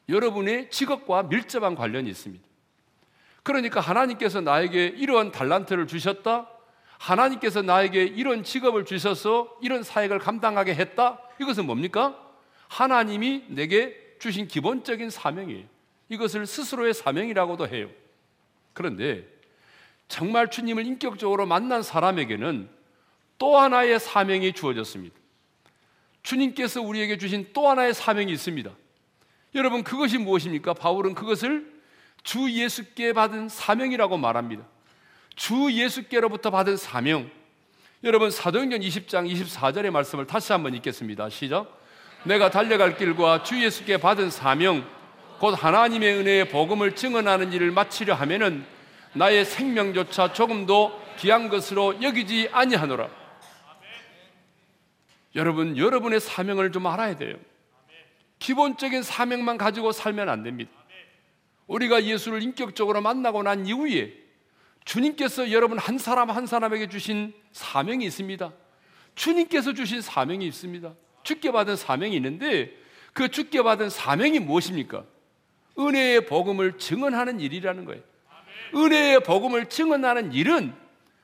여러분의 0.08 0.70
직업과 0.70 1.24
밀접한 1.24 1.74
관련이 1.74 2.08
있습니다. 2.10 2.44
그러니까 3.44 3.80
하나님께서 3.80 4.40
나에게 4.40 4.86
이러한 4.86 5.30
달란트를 5.30 5.86
주셨다. 5.86 6.48
하나님께서 6.98 7.62
나에게 7.62 8.02
이런 8.02 8.42
직업을 8.42 8.86
주셔서 8.86 9.56
이런 9.60 9.82
사역을 9.82 10.18
감당하게 10.18 10.74
했다. 10.74 11.20
이것은 11.40 11.66
뭡니까? 11.66 12.18
하나님이 12.68 13.44
내게 13.48 14.16
주신 14.18 14.48
기본적인 14.48 15.10
사명이에요. 15.10 15.66
이것을 16.08 16.46
스스로의 16.46 16.94
사명이라고도 16.94 17.68
해요. 17.68 17.90
그런데 18.72 19.26
정말 20.08 20.50
주님을 20.50 20.86
인격적으로 20.86 21.44
만난 21.44 21.82
사람에게는 21.82 22.70
또 23.38 23.58
하나의 23.58 24.00
사명이 24.00 24.54
주어졌습니다. 24.54 25.14
주님께서 26.22 26.80
우리에게 26.80 27.18
주신 27.18 27.50
또 27.52 27.68
하나의 27.68 27.92
사명이 27.92 28.32
있습니다. 28.32 28.70
여러분, 29.54 29.84
그것이 29.84 30.16
무엇입니까? 30.16 30.72
바울은 30.72 31.14
그것을 31.14 31.73
주 32.24 32.50
예수께 32.50 33.12
받은 33.12 33.48
사명이라고 33.48 34.16
말합니다. 34.16 34.64
주 35.36 35.70
예수께로부터 35.70 36.50
받은 36.50 36.76
사명. 36.76 37.30
여러분 38.02 38.30
사도행전 38.30 38.80
20장 38.80 39.30
24절의 39.30 39.90
말씀을 39.90 40.26
다시 40.26 40.52
한번 40.52 40.74
읽겠습니다. 40.74 41.28
시작. 41.28 41.80
내가 42.24 42.50
달려갈 42.50 42.96
길과 42.96 43.42
주 43.42 43.62
예수께 43.62 43.98
받은 43.98 44.30
사명 44.30 44.84
곧 45.38 45.52
하나님의 45.52 46.14
은혜의 46.14 46.48
복음을 46.48 46.94
증언하는 46.94 47.52
일을 47.52 47.70
마치려 47.70 48.14
하면은 48.14 48.64
나의 49.12 49.44
생명조차 49.44 50.32
조금도 50.32 51.02
귀한 51.18 51.48
것으로 51.50 52.02
여기지 52.02 52.48
아니하노라. 52.50 53.08
여러분 55.34 55.76
여러분의 55.76 56.20
사명을 56.20 56.72
좀 56.72 56.86
알아야 56.86 57.16
돼요. 57.16 57.36
기본적인 58.38 59.02
사명만 59.02 59.58
가지고 59.58 59.92
살면 59.92 60.28
안 60.28 60.42
됩니다. 60.42 60.70
우리가 61.66 62.04
예수를 62.04 62.42
인격적으로 62.42 63.00
만나고 63.00 63.42
난 63.42 63.66
이후에 63.66 64.12
주님께서 64.84 65.50
여러분 65.50 65.78
한 65.78 65.98
사람 65.98 66.30
한 66.30 66.46
사람에게 66.46 66.88
주신 66.88 67.32
사명이 67.52 68.04
있습니다. 68.04 68.52
주님께서 69.14 69.72
주신 69.72 70.00
사명이 70.00 70.46
있습니다. 70.46 70.94
주께 71.22 71.50
받은 71.50 71.76
사명이 71.76 72.14
있는데 72.16 72.76
그 73.12 73.30
주께 73.30 73.62
받은 73.62 73.88
사명이 73.88 74.40
무엇입니까? 74.40 75.04
은혜의 75.78 76.26
복음을 76.26 76.78
증언하는 76.78 77.40
일이라는 77.40 77.84
거예요. 77.84 78.02
은혜의 78.74 79.20
복음을 79.20 79.66
증언하는 79.68 80.32
일은 80.32 80.74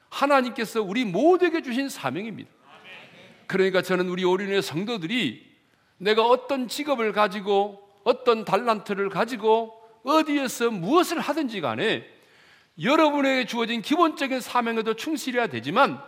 하나님께서 0.09 0.83
우리 0.83 1.05
모두에게 1.05 1.63
주신 1.63 1.89
사명입니다. 1.89 2.51
그러니까 3.47 3.83
저는 3.83 4.09
우리 4.09 4.25
오륜의 4.25 4.63
성도들이 4.63 5.51
내가 5.99 6.25
어떤 6.25 6.69
직업을 6.69 7.13
가지고 7.13 7.87
어떤 8.05 8.45
달란트를 8.45 9.11
가지고 9.11 9.80
어디에서 10.05 10.71
무엇을 10.71 11.21
하든지 11.21 11.61
간에 11.61 12.07
여러분에게 12.81 13.47
주어진 13.47 13.83
기본적인 13.83 14.41
사명에도 14.41 14.95
충실해야 14.95 15.49
되지만 15.49 16.03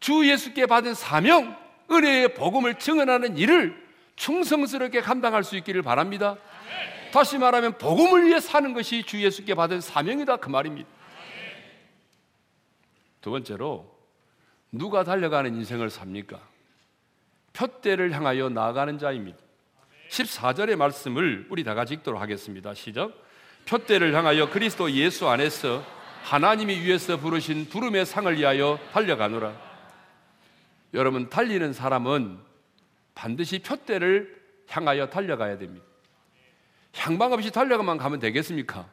주 0.00 0.28
예수께 0.28 0.66
받은 0.66 0.94
사명, 0.94 1.56
은혜의 1.90 2.34
복음을 2.34 2.78
증언하는 2.78 3.38
일을 3.38 3.86
충성스럽게 4.16 5.00
감당할 5.00 5.44
수 5.44 5.56
있기를 5.56 5.82
바랍니다. 5.82 6.36
다시 7.12 7.38
말하면 7.38 7.78
복음을 7.78 8.26
위해 8.26 8.40
사는 8.40 8.74
것이 8.74 9.02
주 9.04 9.22
예수께 9.22 9.54
받은 9.54 9.80
사명이다 9.80 10.36
그 10.36 10.48
말입니다. 10.48 10.88
두 13.20 13.30
번째로 13.30 13.96
누가 14.70 15.02
달려가는 15.04 15.54
인생을 15.54 15.90
삽니까? 15.90 16.40
표대를 17.52 18.12
향하여 18.12 18.48
나아가는 18.50 18.98
자입니다. 18.98 19.38
14절의 20.08 20.76
말씀을 20.76 21.46
우리 21.50 21.64
다 21.64 21.74
같이 21.74 21.94
읽도록 21.94 22.20
하겠습니다. 22.20 22.74
시작. 22.74 23.12
표대를 23.66 24.14
향하여 24.14 24.48
그리스도 24.50 24.90
예수 24.92 25.28
안에서 25.28 25.84
하나님이 26.22 26.80
위에서 26.80 27.16
부르신 27.18 27.68
부름의 27.68 28.06
상을 28.06 28.36
위하여 28.36 28.78
달려가노라. 28.92 29.54
여러분 30.94 31.28
달리는 31.28 31.72
사람은 31.72 32.38
반드시 33.14 33.58
표대를 33.60 34.42
향하여 34.68 35.08
달려가야 35.08 35.58
됩니다. 35.58 35.84
향방 36.94 37.32
없이 37.32 37.50
달려가만 37.50 37.98
가면 37.98 38.20
되겠습니까? 38.20 38.88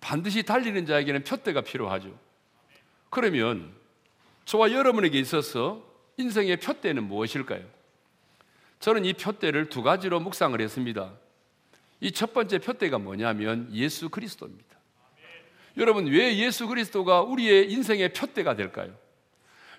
반드시 0.00 0.42
달리는 0.42 0.84
자에게는 0.86 1.24
표대가 1.24 1.60
필요하죠. 1.60 2.18
그러면 3.10 3.72
저와 4.44 4.72
여러분에게 4.72 5.18
있어서 5.18 5.82
인생의 6.16 6.58
표대는 6.58 7.04
무엇일까요? 7.04 7.62
저는 8.82 9.04
이 9.04 9.12
표대를 9.12 9.68
두 9.68 9.80
가지로 9.84 10.18
묵상을 10.18 10.60
했습니다. 10.60 11.12
이 12.00 12.10
첫 12.10 12.34
번째 12.34 12.58
표대가 12.58 12.98
뭐냐면 12.98 13.68
예수 13.72 14.08
그리스도입니다. 14.08 14.76
여러분, 15.76 16.08
왜 16.08 16.36
예수 16.38 16.66
그리스도가 16.66 17.22
우리의 17.22 17.70
인생의 17.70 18.12
표대가 18.12 18.56
될까요? 18.56 18.92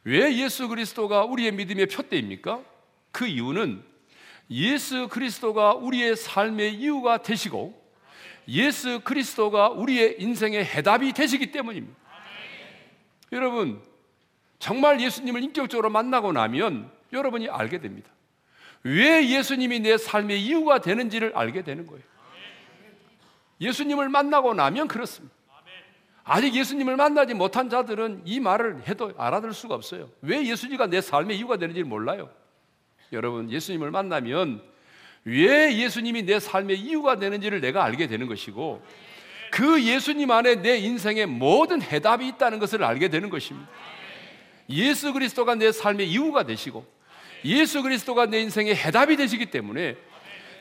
왜 0.05 0.33
예수 0.37 0.69
그리스도가 0.69 1.25
우리의 1.25 1.51
믿음의 1.51 1.87
표대입니까? 1.87 2.63
그 3.11 3.27
이유는 3.27 3.83
예수 4.49 5.09
그리스도가 5.09 5.73
우리의 5.73 6.15
삶의 6.15 6.75
이유가 6.75 7.17
되시고 7.21 7.77
예수 8.47 9.01
그리스도가 9.01 9.67
우리의 9.69 10.15
인생의 10.21 10.63
해답이 10.63 11.11
되시기 11.11 11.51
때문입니다. 11.51 11.99
여러분, 13.33 13.81
정말 14.59 15.01
예수님을 15.01 15.43
인격적으로 15.43 15.89
만나고 15.89 16.31
나면 16.31 16.89
여러분이 17.11 17.49
알게 17.49 17.79
됩니다. 17.79 18.09
왜 18.84 19.28
예수님이 19.30 19.80
내 19.80 19.98
삶의 19.98 20.41
이유가 20.41 20.80
되는지를 20.80 21.32
알게 21.36 21.63
되는 21.63 21.88
거예요. 21.88 22.04
예수님을 23.62 24.10
만나고 24.10 24.54
나면 24.54 24.88
그렇습니다. 24.88 25.34
아직 26.26 26.56
예수님을 26.56 26.96
만나지 26.96 27.34
못한 27.34 27.69
자들은 27.69 28.22
이 28.26 28.39
말을 28.39 28.88
해도 28.88 29.13
알아들 29.17 29.54
수가 29.54 29.76
없어요. 29.76 30.10
왜 30.22 30.46
예수님이 30.46 30.88
내 30.89 31.02
삶의 31.02 31.38
이유가 31.38 31.58
되는지 31.58 31.84
몰라요. 31.84 32.30
여러분, 33.12 33.52
예수님을 33.52 33.91
만나면 33.91 34.62
왜 35.26 35.78
예수님이 35.78 36.24
내 36.24 36.39
삶의 36.39 36.80
이유가 36.80 37.17
되는지를 37.17 37.62
내가 37.62 37.84
알게 37.84 38.08
되는 38.08 38.28
것이고 38.28 38.84
그 39.52 39.84
예수님 39.84 40.32
안에 40.32 40.62
내 40.62 40.78
인생의 40.78 41.28
모든 41.28 41.82
해답이 41.82 42.28
있다는 42.28 42.60
것을 42.60 42.84
알게 42.84 43.10
되는 43.10 43.30
것입니다. 43.30 43.69
예수 44.69 45.13
그리스도가 45.13 45.56
내 45.56 45.72
삶의 45.72 46.10
이유가 46.10 46.43
되시고 46.43 46.86
예수 47.45 47.82
그리스도가 47.82 48.25
내 48.25 48.39
인생의 48.41 48.75
해답이 48.75 49.15
되시기 49.17 49.47
때문에 49.47 49.95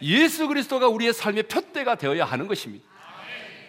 예수 0.03 0.49
그리스도가 0.49 0.89
우리의 0.89 1.13
삶의 1.13 1.45
표대가 1.45 1.95
되어야 1.95 2.25
하는 2.25 2.47
것입니다. 2.49 2.85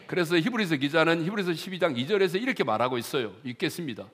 그래서 0.08 0.38
히브리서 0.38 0.78
기자는 0.78 1.23
히브리서 1.26 1.52
12장 1.52 1.95
2절에서 1.97 2.41
이렇게 2.41 2.63
말하고 2.63 2.97
있어요. 2.97 3.34
읽겠습니다. 3.43 4.06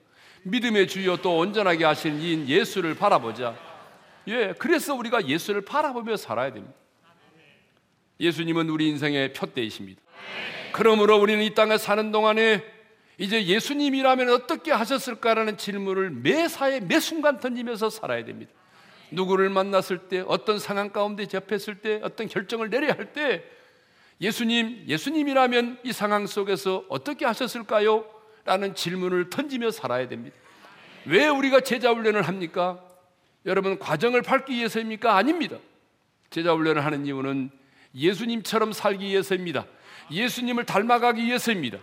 믿음의 0.42 0.86
주여 0.88 1.18
또 1.18 1.38
온전하게 1.38 1.84
하신 1.84 2.20
이 2.20 2.48
예수를 2.48 2.94
바라보자. 2.94 3.54
예, 4.28 4.54
그래서 4.58 4.94
우리가 4.94 5.26
예수를 5.26 5.62
바라보며 5.62 6.16
살아야 6.16 6.52
됩니다. 6.52 6.74
예수님은 8.20 8.68
우리 8.68 8.88
인생의 8.88 9.32
표대이십니다. 9.32 10.00
그러므로 10.72 11.16
우리는 11.16 11.42
이 11.42 11.54
땅에 11.54 11.78
사는 11.78 12.12
동안에 12.12 12.62
이제 13.18 13.44
예수님이라면 13.44 14.30
어떻게 14.30 14.72
하셨을까라는 14.72 15.58
질문을 15.58 16.10
매사에 16.10 16.80
매 16.80 17.00
순간 17.00 17.40
던지면서 17.40 17.90
살아야 17.90 18.24
됩니다. 18.24 18.52
누구를 19.10 19.50
만났을 19.50 19.98
때, 20.08 20.24
어떤 20.26 20.58
상황 20.58 20.90
가운데 20.90 21.26
접했을 21.26 21.76
때, 21.76 22.00
어떤 22.02 22.28
결정을 22.28 22.70
내려야 22.70 22.92
할 22.92 23.12
때, 23.12 23.44
예수님, 24.20 24.84
예수님이라면 24.86 25.78
이 25.82 25.92
상황 25.92 26.26
속에서 26.26 26.84
어떻게 26.88 27.24
하셨을까요? 27.24 28.04
라는 28.44 28.74
질문을 28.74 29.30
던지며 29.30 29.70
살아야 29.70 30.08
됩니다. 30.08 30.36
왜 31.06 31.28
우리가 31.28 31.60
제자 31.60 31.92
훈련을 31.92 32.22
합니까? 32.22 32.82
여러분, 33.46 33.78
과정을 33.78 34.22
밟기 34.22 34.54
위해서입니까? 34.54 35.16
아닙니다. 35.16 35.56
제자 36.28 36.52
훈련을 36.52 36.84
하는 36.84 37.06
이유는 37.06 37.50
예수님처럼 37.94 38.72
살기 38.72 39.06
위해서입니다. 39.06 39.66
예수님을 40.10 40.64
닮아가기 40.66 41.24
위해서입니다. 41.24 41.78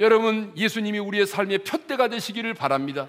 여러분, 0.00 0.52
예수님이 0.56 0.98
우리의 0.98 1.26
삶의 1.26 1.58
표대가 1.58 2.08
되시기를 2.08 2.54
바랍니다. 2.54 3.08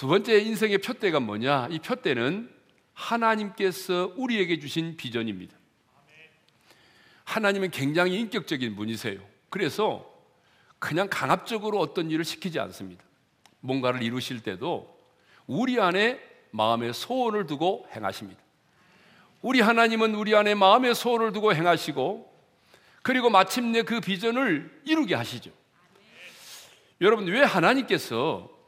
두 0.00 0.06
번째 0.06 0.40
인생의 0.40 0.78
표대가 0.78 1.20
뭐냐? 1.20 1.68
이 1.70 1.78
표대는 1.78 2.50
하나님께서 2.94 4.14
우리에게 4.16 4.58
주신 4.58 4.96
비전입니다. 4.96 5.54
하나님은 7.24 7.70
굉장히 7.70 8.18
인격적인 8.18 8.76
분이세요. 8.76 9.20
그래서 9.50 10.10
그냥 10.78 11.06
강압적으로 11.10 11.78
어떤 11.78 12.10
일을 12.10 12.24
시키지 12.24 12.58
않습니다. 12.60 13.04
뭔가를 13.60 14.02
이루실 14.02 14.42
때도 14.42 14.98
우리 15.46 15.78
안에 15.78 16.18
마음의 16.52 16.94
소원을 16.94 17.46
두고 17.46 17.86
행하십니다. 17.94 18.40
우리 19.42 19.60
하나님은 19.60 20.14
우리 20.14 20.34
안에 20.34 20.54
마음의 20.54 20.94
소원을 20.94 21.32
두고 21.32 21.54
행하시고 21.54 22.32
그리고 23.02 23.28
마침내 23.28 23.82
그 23.82 24.00
비전을 24.00 24.80
이루게 24.86 25.14
하시죠. 25.14 25.50
여러분, 27.02 27.26
왜 27.26 27.42
하나님께서 27.42 28.59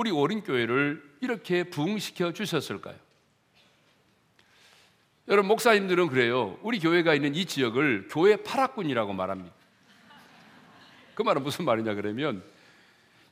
우리 0.00 0.10
오린교회를 0.10 1.02
이렇게 1.20 1.62
부흥시켜 1.62 2.32
주셨을까요? 2.32 2.96
여러분, 5.28 5.48
목사님들은 5.48 6.08
그래요. 6.08 6.58
우리 6.62 6.78
교회가 6.78 7.14
있는 7.14 7.34
이 7.34 7.44
지역을 7.44 8.08
교회 8.10 8.36
파락군이라고 8.36 9.12
말합니다. 9.12 9.54
그 11.14 11.22
말은 11.22 11.42
무슨 11.42 11.66
말이냐 11.66 11.92
그러면 11.96 12.42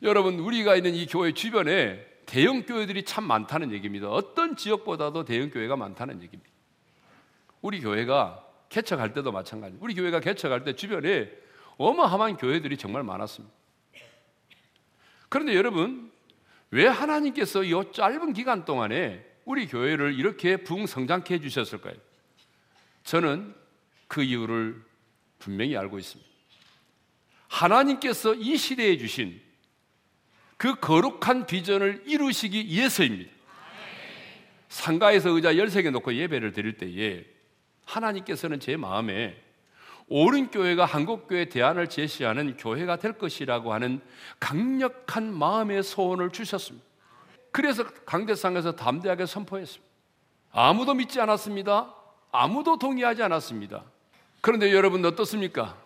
여러분, 0.02 0.38
우리가 0.38 0.76
있는 0.76 0.94
이 0.94 1.07
교회 1.07 1.33
주변에 1.33 2.07
대형 2.26 2.64
교회들이 2.64 3.04
참 3.04 3.24
많다는 3.24 3.72
얘기입니다. 3.72 4.11
어떤 4.11 4.54
지역보다도 4.54 5.24
대형 5.24 5.48
교회가 5.48 5.74
많다는 5.74 6.22
얘기입니다. 6.22 6.52
우리 7.62 7.81
교회가 7.81 8.44
개척할 8.68 9.14
때도 9.14 9.33
마찬가지. 9.33 9.78
우리 9.81 9.94
교회가 9.94 10.20
개척할 10.20 10.64
때 10.64 10.74
주변에 10.74 11.31
어마어마한 11.78 12.37
교회들이 12.37 12.76
정말 12.76 13.04
많았습니다. 13.04 13.57
그런데 15.31 15.54
여러분, 15.54 16.12
왜 16.70 16.87
하나님께서 16.87 17.64
이 17.64 17.72
짧은 17.92 18.33
기간 18.33 18.64
동안에 18.64 19.24
우리 19.44 19.66
교회를 19.66 20.18
이렇게 20.18 20.59
붕성장케 20.59 21.35
해주셨을까요? 21.35 21.94
저는 23.04 23.54
그 24.07 24.22
이유를 24.22 24.83
분명히 25.38 25.76
알고 25.76 25.98
있습니다. 25.98 26.31
하나님께서 27.48 28.35
이 28.35 28.57
시대에 28.57 28.98
주신 28.98 29.40
그 30.59 30.74
거룩한 30.74 31.46
비전을 31.46 32.02
이루시기 32.07 32.66
위해서입니다. 32.66 33.31
상가에서 34.68 35.31
의자 35.31 35.54
13개 35.54 35.90
놓고 35.90 36.14
예배를 36.14 36.52
드릴 36.52 36.76
때에 36.76 37.24
하나님께서는 37.87 38.61
제 38.61 38.76
마음에 38.76 39.42
옳은 40.09 40.51
교회가 40.51 40.85
한국 40.85 41.29
교회 41.29 41.47
대안을 41.47 41.88
제시하는 41.88 42.57
교회가 42.57 42.97
될 42.97 43.12
것이라고 43.18 43.73
하는 43.73 44.01
강력한 44.40 45.33
마음의 45.33 45.83
소원을 45.83 46.31
주셨습니다. 46.31 46.87
그래서 47.51 47.85
강대상에서 48.05 48.73
담대하게 48.77 49.27
선포했습니다. 49.27 49.87
아무도 50.53 50.94
믿지 50.94 51.21
않았습니다. 51.21 51.94
아무도 52.33 52.79
동의하지 52.79 53.23
않았습니다. 53.23 53.85
그런데 54.40 54.73
여러분 54.73 55.05
어떻습니까? 55.05 55.77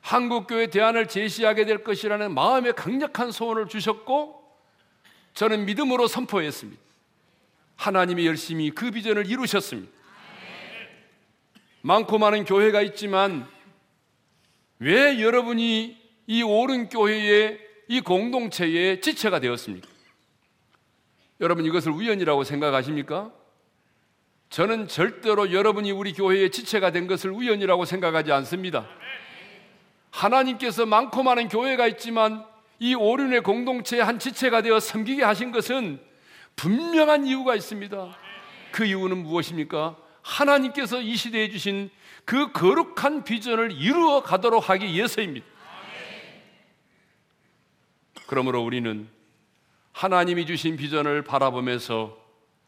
한국 0.00 0.46
교회 0.46 0.66
대안을 0.66 1.08
제시하게 1.08 1.64
될 1.64 1.82
것이라는 1.82 2.34
마음의 2.34 2.74
강력한 2.74 3.30
소원을 3.30 3.68
주셨고 3.68 4.42
저는 5.34 5.64
믿음으로 5.66 6.06
선포했습니다. 6.06 6.80
하나님이 7.76 8.26
열심히 8.26 8.70
그 8.70 8.90
비전을 8.90 9.26
이루셨습니다. 9.26 9.93
많고 11.86 12.16
많은 12.16 12.46
교회가 12.46 12.80
있지만 12.80 13.46
왜 14.78 15.20
여러분이 15.20 15.98
이 16.26 16.42
옳은 16.42 16.88
교회의 16.88 17.60
이 17.88 18.00
공동체의 18.00 19.02
지체가 19.02 19.38
되었습니까? 19.38 19.86
여러분 21.42 21.66
이것을 21.66 21.92
우연이라고 21.92 22.44
생각하십니까? 22.44 23.30
저는 24.48 24.88
절대로 24.88 25.52
여러분이 25.52 25.90
우리 25.90 26.14
교회의 26.14 26.50
지체가 26.50 26.90
된 26.90 27.06
것을 27.06 27.30
우연이라고 27.32 27.84
생각하지 27.84 28.32
않습니다. 28.32 28.88
하나님께서 30.10 30.86
많고 30.86 31.22
많은 31.22 31.48
교회가 31.48 31.86
있지만 31.88 32.46
이 32.78 32.94
오륜의 32.94 33.42
공동체의 33.42 34.02
한 34.02 34.18
지체가 34.18 34.62
되어 34.62 34.80
섬기게 34.80 35.22
하신 35.22 35.52
것은 35.52 36.00
분명한 36.56 37.26
이유가 37.26 37.54
있습니다. 37.54 38.16
그 38.72 38.86
이유는 38.86 39.18
무엇입니까? 39.18 40.03
하나님께서 40.24 41.00
이 41.02 41.16
시대에 41.16 41.50
주신 41.50 41.90
그 42.24 42.50
거룩한 42.52 43.24
비전을 43.24 43.72
이루어 43.72 44.22
가도록 44.22 44.70
하기 44.70 44.86
위해서입니다. 44.86 45.46
그러므로 48.26 48.62
우리는 48.62 49.06
하나님이 49.92 50.46
주신 50.46 50.76
비전을 50.76 51.22
바라보면서 51.22 52.18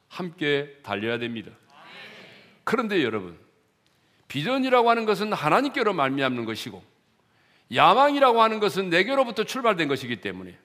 함께 0.09 0.79
달려야 0.83 1.19
됩니다. 1.19 1.51
그런데 2.63 3.03
여러분, 3.03 3.39
비전이라고 4.29 4.91
하는 4.91 5.07
것은 5.07 5.33
하나님께로 5.33 5.95
말미암는 5.95 6.45
것이고 6.45 6.85
야망이라고 7.75 8.43
하는 8.43 8.61
것은 8.61 8.91
내게로부터 8.91 9.45
출발된 9.45 9.89
것이기 9.89 10.21
때문에 10.21 10.57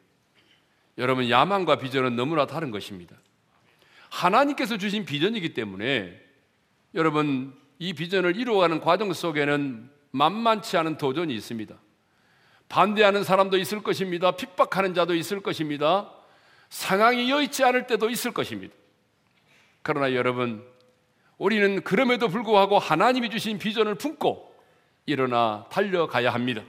여러분 0.98 1.30
야망과 1.30 1.78
비전은 1.78 2.16
너무나 2.16 2.46
다른 2.46 2.70
것입니다. 2.70 3.16
하나님께서 4.10 4.78
주신 4.78 5.06
비전이기 5.06 5.54
때문에 5.54 6.31
여러분, 6.94 7.54
이 7.80 7.94
비전을 7.94 8.36
이루어가는 8.36 8.80
과정 8.82 9.12
속에는 9.14 9.90
만만치 10.12 10.78
않은 10.78 10.98
도전이 10.98 11.34
있습니다. 11.34 11.76
반대하는 12.70 13.24
사람도 13.24 13.58
있을 13.58 13.82
것입니다. 13.82 14.32
핍박하는 14.32 14.94
자도 14.94 15.16
있을 15.16 15.42
것입니다. 15.42 16.12
상황이 16.70 17.30
여의치 17.30 17.64
않을 17.64 17.88
때도 17.88 18.10
있을 18.10 18.32
것입니다. 18.32 18.74
그러나 19.82 20.14
여러분, 20.14 20.66
우리는 21.38 21.82
그럼에도 21.82 22.28
불구하고 22.28 22.78
하나님이 22.78 23.30
주신 23.30 23.58
비전을 23.58 23.96
품고 23.96 24.56
일어나 25.06 25.66
달려가야 25.72 26.32
합니다. 26.32 26.64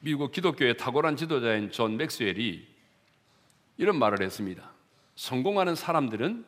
미국 0.00 0.32
기독교의 0.32 0.76
탁월한 0.76 1.16
지도자인 1.16 1.70
존 1.70 1.96
맥스웰이 1.96 2.66
이런 3.78 3.98
말을 3.98 4.22
했습니다. 4.22 4.70
성공하는 5.16 5.74
사람들은 5.74 6.44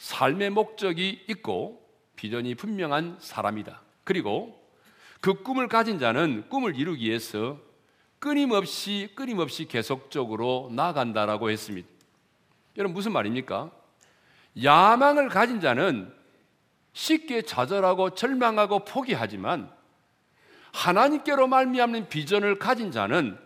삶의 0.00 0.48
목적이 0.48 1.22
있고 1.28 1.86
비전이 2.16 2.54
분명한 2.54 3.18
사람이다. 3.20 3.82
그리고 4.02 4.58
그 5.20 5.42
꿈을 5.42 5.68
가진 5.68 5.98
자는 5.98 6.48
꿈을 6.48 6.74
이루기 6.74 7.06
위해서 7.06 7.58
끊임없이 8.18 9.10
끊임없이 9.14 9.66
계속적으로 9.66 10.70
나간다라고 10.72 11.50
했습니다. 11.50 11.86
여러분 12.78 12.94
무슨 12.94 13.12
말입니까? 13.12 13.70
야망을 14.62 15.28
가진 15.28 15.60
자는 15.60 16.10
쉽게 16.94 17.42
좌절하고 17.42 18.14
절망하고 18.14 18.86
포기하지만 18.86 19.70
하나님께로 20.72 21.46
말미암는 21.46 22.08
비전을 22.08 22.58
가진 22.58 22.90
자는 22.90 23.38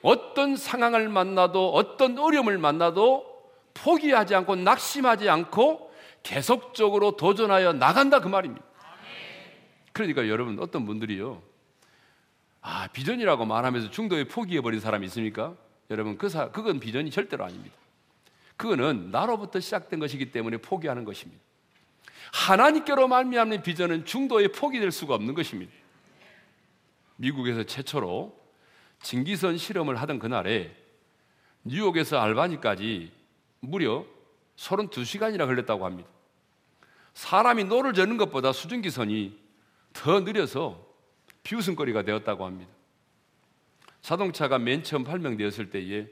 어떤 0.00 0.56
상황을 0.56 1.10
만나도 1.10 1.74
어떤 1.74 2.18
어려움을 2.18 2.56
만나도 2.56 3.33
포기하지 3.74 4.34
않고 4.34 4.56
낙심하지 4.56 5.28
않고 5.28 5.92
계속적으로 6.22 7.16
도전하여 7.16 7.74
나간다 7.74 8.20
그 8.20 8.28
말입니다. 8.28 8.64
그러니까 9.92 10.28
여러분 10.28 10.58
어떤 10.58 10.86
분들이요. 10.86 11.42
아, 12.62 12.88
비전이라고 12.88 13.44
말하면서 13.44 13.90
중도에 13.90 14.24
포기해 14.24 14.60
버린 14.62 14.80
사람이 14.80 15.04
있습니까? 15.06 15.54
여러분 15.90 16.16
그 16.16 16.28
사, 16.28 16.50
그건 16.50 16.80
비전이 16.80 17.10
절대로 17.10 17.44
아닙니다. 17.44 17.76
그거는 18.56 19.10
나로부터 19.10 19.60
시작된 19.60 20.00
것이기 20.00 20.32
때문에 20.32 20.56
포기하는 20.56 21.04
것입니다. 21.04 21.42
하나님께로 22.32 23.06
말미암는 23.06 23.62
비전은 23.62 24.06
중도에 24.06 24.48
포기될 24.48 24.90
수가 24.90 25.14
없는 25.14 25.34
것입니다. 25.34 25.72
미국에서 27.16 27.64
최초로 27.64 28.36
증기선 29.02 29.58
실험을 29.58 29.96
하던 29.96 30.18
그날에 30.18 30.74
뉴욕에서 31.64 32.18
알바니까지 32.18 33.12
무려 33.70 34.04
32시간이나 34.56 35.46
걸렸다고 35.46 35.84
합니다. 35.84 36.08
사람이 37.14 37.64
노를 37.64 37.94
저는 37.94 38.16
것보다 38.16 38.52
수증기선이 38.52 39.38
더 39.92 40.20
느려서 40.20 40.84
비웃음거리가 41.44 42.02
되었다고 42.02 42.44
합니다. 42.44 42.70
자동차가 44.02 44.58
맨 44.58 44.82
처음 44.82 45.04
발명되었을 45.04 45.70
때에 45.70 46.06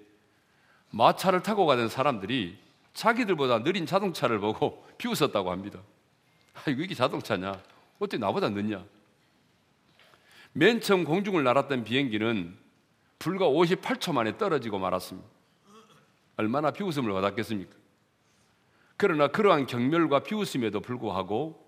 마차를 0.90 1.42
타고 1.42 1.66
가던 1.66 1.88
사람들이 1.88 2.58
자기들보다 2.94 3.62
느린 3.62 3.86
자동차를 3.86 4.38
보고 4.38 4.86
비웃었다고 4.98 5.50
합니다. 5.50 5.80
아이고, 6.64 6.82
이게 6.82 6.94
자동차냐? 6.94 7.60
어떻게 7.98 8.18
나보다 8.18 8.50
늦냐? 8.50 8.84
맨 10.52 10.80
처음 10.80 11.04
공중을 11.04 11.42
날았던 11.44 11.84
비행기는 11.84 12.56
불과 13.18 13.46
58초 13.46 14.12
만에 14.12 14.36
떨어지고 14.36 14.78
말았습니다. 14.78 15.31
얼마나 16.36 16.70
비웃음을 16.70 17.12
받았겠습니까? 17.12 17.74
그러나 18.96 19.28
그러한 19.28 19.66
경멸과 19.66 20.20
비웃음에도 20.20 20.80
불구하고 20.80 21.62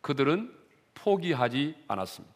그들은 0.00 0.54
포기하지 0.94 1.74
않았습니다. 1.88 2.34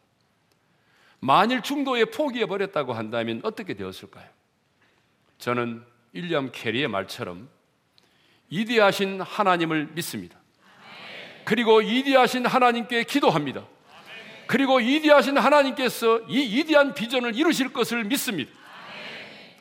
만일 1.21 1.63
중도에 1.63 2.07
포기해 2.07 2.47
버렸다고 2.47 2.93
한다면 2.93 3.41
어떻게 3.45 3.75
되었을까요? 3.75 4.29
저는 5.39 5.85
윌리엄 6.13 6.51
캐리의 6.53 6.89
말처럼 6.89 7.49
이디하신 8.51 9.21
하나님을 9.21 9.91
믿습니다. 9.95 10.39
그리고 11.45 11.81
이디하신 11.81 12.47
하나님께 12.47 13.05
기도합니다. 13.05 13.67
그리고 14.47 14.81
이디하신 14.81 15.39
하나님께서 15.39 16.21
이 16.29 16.43
이디한 16.59 16.95
비전을 16.95 17.35
이루실 17.37 17.73
것을 17.73 18.05
믿습니다. 18.05 18.53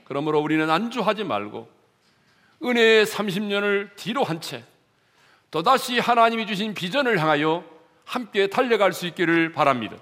그러므로 0.03 0.39
우리는 0.41 0.69
안주하지 0.69 1.23
말고 1.23 1.80
은혜의 2.63 3.05
30년을 3.05 3.95
뒤로 3.95 4.23
한 4.23 4.39
채 4.41 4.63
또다시 5.51 5.99
하나님이 5.99 6.47
주신 6.47 6.73
비전을 6.73 7.19
향하여 7.19 7.63
함께 8.05 8.47
달려갈 8.47 8.93
수 8.93 9.05
있기를 9.05 9.51
바랍니다. 9.51 9.97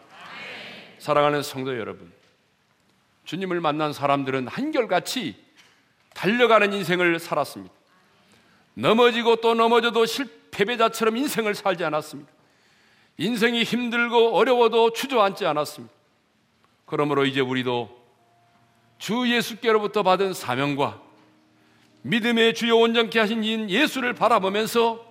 사랑하는 0.99 1.41
성도 1.41 1.77
여러분, 1.77 2.11
주님을 3.25 3.59
만난 3.59 3.91
사람들은 3.91 4.47
한결같이 4.47 5.35
달려가는 6.13 6.71
인생을 6.71 7.19
살았습니다. 7.19 7.73
넘어지고 8.75 9.37
또 9.37 9.55
넘어져도 9.55 10.05
실패배자처럼 10.05 11.17
인생을 11.17 11.55
살지 11.55 11.83
않았습니다. 11.83 12.31
인생이 13.17 13.63
힘들고 13.63 14.37
어려워도 14.37 14.93
주저앉지 14.93 15.45
않았습니다. 15.45 15.93
그러므로 16.85 17.25
이제 17.25 17.41
우리도 17.41 17.97
주 18.97 19.27
예수께로부터 19.33 20.03
받은 20.03 20.33
사명과 20.33 21.01
믿음의 22.01 22.53
주요 22.53 22.77
온전케 22.77 23.19
하신 23.19 23.43
인 23.43 23.69
예수를 23.69 24.13
바라보면서 24.13 25.05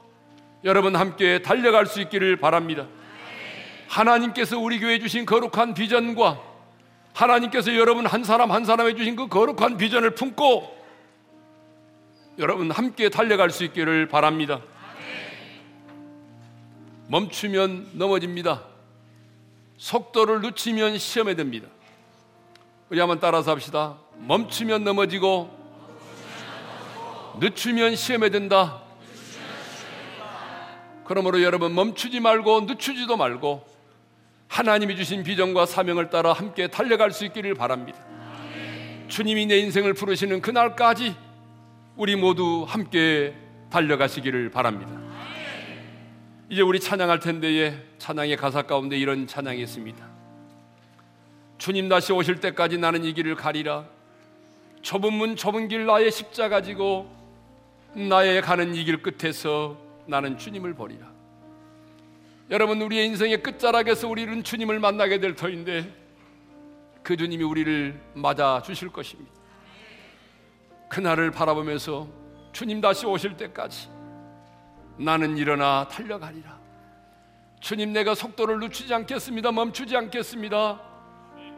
여러분 0.65 0.97
함께 0.97 1.43
달려갈 1.43 1.87
수 1.87 2.01
있기를 2.01 2.37
바랍니다. 2.37 2.87
하나님께서 3.89 4.59
우리 4.59 4.81
교회 4.81 4.99
주신 4.99 5.25
거룩한 5.27 5.75
비전과 5.75 6.41
하나님께서 7.15 7.75
여러분 7.75 8.07
한 8.07 8.25
사람 8.25 8.53
한 8.53 8.65
사람에 8.65 8.95
주신 8.95 9.17
그 9.17 9.29
거룩한 9.29 9.77
비전을 9.77 10.11
품고 10.11 10.79
여러분 12.39 12.71
함께 12.71 13.09
달려갈 13.09 13.51
수 13.51 13.65
있기를 13.65 14.07
바랍니다. 14.09 14.61
멈추면 17.09 17.91
넘어집니다. 17.95 18.63
속도를 19.79 20.43
늦추면 20.43 20.99
시험에 20.99 21.35
듭니다. 21.35 21.69
우리 22.91 23.01
한번 23.01 23.19
따라서 23.21 23.51
합시다. 23.51 23.97
멈추면 24.19 24.85
넘어지고 24.85 25.58
늦추면 27.41 27.97
시험에 27.97 28.31
든다. 28.31 28.83
그러므로 31.05 31.43
여러분 31.43 31.75
멈추지 31.75 32.21
말고 32.21 32.63
늦추지도 32.63 33.17
말고 33.17 33.67
하나님이 34.49 34.97
주신 34.97 35.23
비전과 35.23 35.67
사명을 35.67 36.11
따라 36.11 36.33
함께 36.33 36.69
달려갈 36.69 37.11
수 37.13 37.25
있기를 37.25 37.55
바랍니다. 37.55 37.99
주님이 39.09 39.47
내 39.47 39.59
인생을 39.59 39.95
부르시는 39.95 40.43
그날까지 40.43 41.17
우리 41.97 42.15
모두 42.15 42.65
함께 42.69 43.35
달려가시기를 43.71 44.51
바랍니다. 44.51 44.93
이제 46.51 46.63
우리 46.63 46.81
찬양할 46.81 47.21
텐데에 47.21 47.75
찬양의 47.99 48.37
가사 48.37 48.63
가운데 48.63 48.97
이런 48.97 49.27
찬양이 49.27 49.61
있습니다. 49.63 50.07
주님 51.59 51.89
다시 51.89 52.13
오실 52.13 52.41
때까지 52.41 52.79
나는 52.79 53.05
이 53.05 53.13
길을 53.13 53.35
가리라. 53.35 53.85
좁은 54.83 55.13
문 55.13 55.37
좁은 55.37 55.69
길 55.69 55.87
나의 55.87 56.11
십자가 56.11 56.63
지고 56.63 57.18
나의 57.99 58.43
가는 58.43 58.75
이 58.75 58.85
길 58.85 59.03
끝에서 59.03 59.77
나는 60.07 60.39
주님을 60.39 60.75
보리라. 60.75 61.07
여러분 62.51 62.81
우리의 62.81 63.07
인생의 63.09 63.43
끝자락에서 63.43 64.09
우리는 64.09 64.43
주님을 64.43 64.79
만나게 64.79 65.19
될 65.21 65.35
터인데 65.35 65.93
그 67.03 67.17
주님이 67.17 67.43
우리를 67.43 68.01
맞아 68.15 68.63
주실 68.63 68.89
것입니다. 68.91 69.33
그날을 70.89 71.31
바라보면서 71.31 72.09
주님 72.53 72.81
다시 72.81 73.05
오실 73.05 73.37
때까지 73.37 73.89
나는 74.99 75.37
일어나 75.37 75.87
달려가리라. 75.89 76.59
주님 77.61 77.93
내가 77.93 78.15
속도를 78.15 78.61
늦추지 78.61 78.95
않겠습니다. 78.95 79.53
멈추지 79.53 79.97
않겠습니다. 79.97 80.81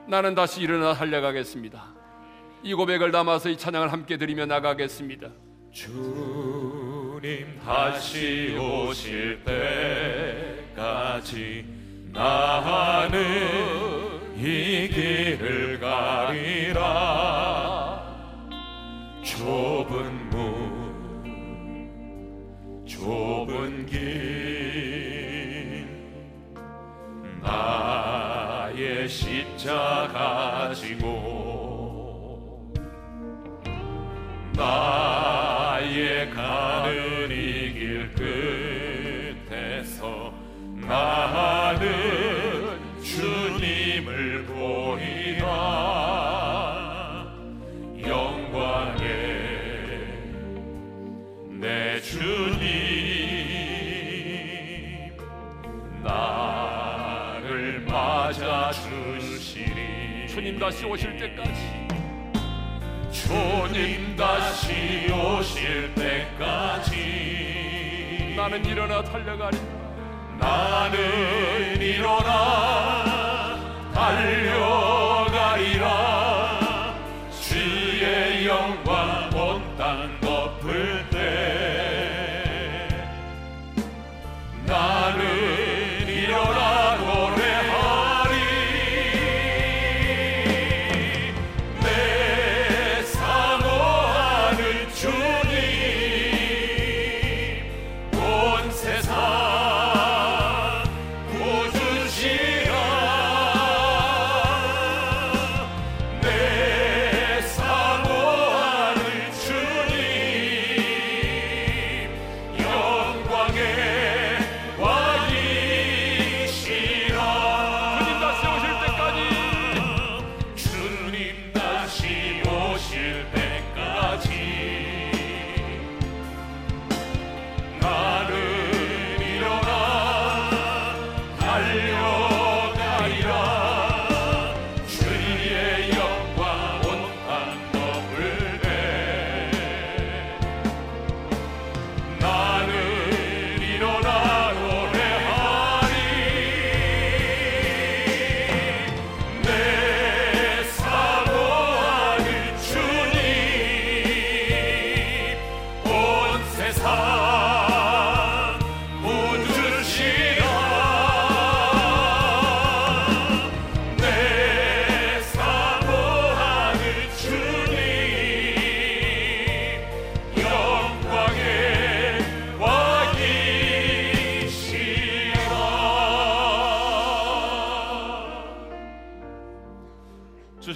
나는 0.08 0.34
다시 0.34 0.62
일어나 0.62 0.94
달려가겠습니다. 0.94 1.84
이 2.62 2.74
고백을 2.74 3.12
담아서 3.12 3.50
이 3.50 3.56
찬양을 3.56 3.92
함께 3.92 4.16
드리며 4.16 4.46
나가겠습니다. 4.46 5.28
주님 5.72 7.60
다시 7.64 8.56
오실 8.58 9.44
때까지 10.66 11.64
나는 12.12 13.10
이 14.36 14.88
길을 14.88 15.78
가리라. 15.78 16.90
좁은 19.22 20.30
문 20.30 20.40
좁은 22.84 23.86
길 23.86 24.00
나의 27.42 29.08
십자 29.08 29.99
다시 60.60 60.84
오실 60.84 61.16
때까지. 61.16 61.88
주님 63.10 64.14
다시 64.14 65.10
오실 65.10 65.94
때까지. 65.94 66.94
나는 68.36 68.62
일어나 68.66 69.02
달려가리. 69.02 69.58
나는 70.38 71.80
일어나 71.80 73.58
달려 73.94 75.09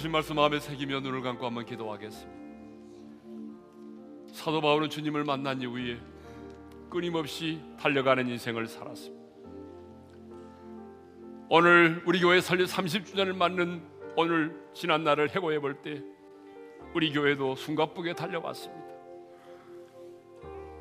주신 0.05 0.11
말씀 0.11 0.35
마음에 0.35 0.59
새기며 0.59 0.99
눈을 0.99 1.21
감고 1.21 1.47
한번 1.47 1.65
기도하겠습니다. 1.65 2.31
사도 4.27 4.61
바울은 4.61 4.87
주님을 4.87 5.23
만난 5.23 5.59
이후에 5.59 5.97
끊임없이 6.91 7.59
달려가는 7.79 8.29
인생을 8.29 8.67
살았습니다. 8.67 9.25
오늘 11.49 12.03
우리 12.05 12.19
교회 12.19 12.39
설립 12.39 12.67
30주년을 12.67 13.35
맞는 13.35 13.81
오늘 14.15 14.55
지난 14.75 15.03
날을 15.03 15.31
해고해 15.31 15.57
볼 15.59 15.81
때 15.81 16.03
우리 16.93 17.11
교회도 17.11 17.55
숨가쁘게 17.55 18.13
달려왔습니다. 18.13 18.85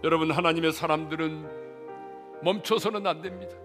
여러분 0.05 0.33
하나님의 0.33 0.70
사람들은 0.72 2.43
멈춰서는 2.43 3.07
안 3.07 3.22
됩니다. 3.22 3.57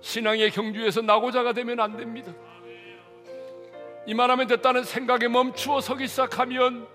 신앙의 0.00 0.52
경주에서 0.52 1.02
나고자가 1.02 1.52
되면 1.54 1.80
안 1.80 1.96
됩니다. 1.96 2.32
이만하면 4.06 4.48
됐다는 4.48 4.84
생각에 4.84 5.28
멈추어 5.28 5.80
서기 5.80 6.08
시작하면 6.08 6.88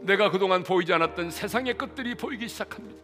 내가 0.00 0.30
그동안 0.30 0.62
보이지 0.62 0.92
않았던 0.92 1.30
세상의 1.30 1.78
것들이 1.78 2.14
보이기 2.14 2.48
시작합니다. 2.48 3.02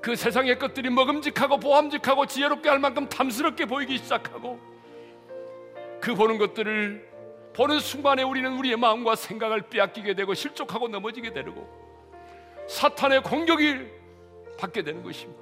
그 0.00 0.16
세상의 0.16 0.58
것들이 0.58 0.90
먹음직하고 0.90 1.58
보함직하고 1.58 2.26
지혜롭게 2.26 2.68
할 2.68 2.78
만큼 2.78 3.08
탐스럽게 3.08 3.66
보이기 3.66 3.98
시작하고 3.98 4.58
그 6.00 6.14
보는 6.14 6.38
것들을 6.38 7.08
보는 7.54 7.80
순간에 7.80 8.22
우리는 8.22 8.56
우리의 8.58 8.76
마음과 8.76 9.16
생각을 9.16 9.62
빼앗기게 9.62 10.14
되고 10.14 10.32
실족하고 10.34 10.88
넘어지게 10.88 11.32
되고 11.32 11.68
사탄의 12.68 13.22
공격이 13.22 13.76
받게 14.58 14.82
되는 14.82 15.02
것입니다. 15.02 15.40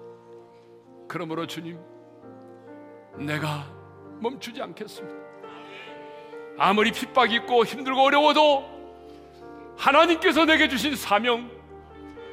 그러므로 1.06 1.46
주님, 1.46 1.78
내가 3.16 3.66
멈추지 4.20 4.62
않겠습니다. 4.62 5.27
아무리 6.58 6.90
핍박이 6.90 7.36
있고 7.36 7.64
힘들고 7.64 8.02
어려워도 8.02 8.78
하나님께서 9.76 10.44
내게 10.44 10.68
주신 10.68 10.96
사명, 10.96 11.48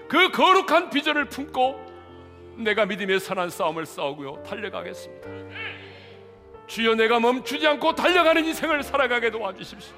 그 0.07 0.31
거룩한 0.31 0.89
비전을 0.89 1.25
품고 1.25 1.85
내가 2.57 2.85
믿음의 2.85 3.19
선한 3.19 3.49
싸움을 3.49 3.85
싸우고요 3.85 4.41
달려가겠습니다. 4.43 5.29
주여 6.67 6.95
내가 6.95 7.19
멈추지 7.19 7.67
않고 7.67 7.93
달려가는 7.93 8.43
인생을 8.45 8.81
살아가게 8.81 9.29
도와주십시오. 9.29 9.95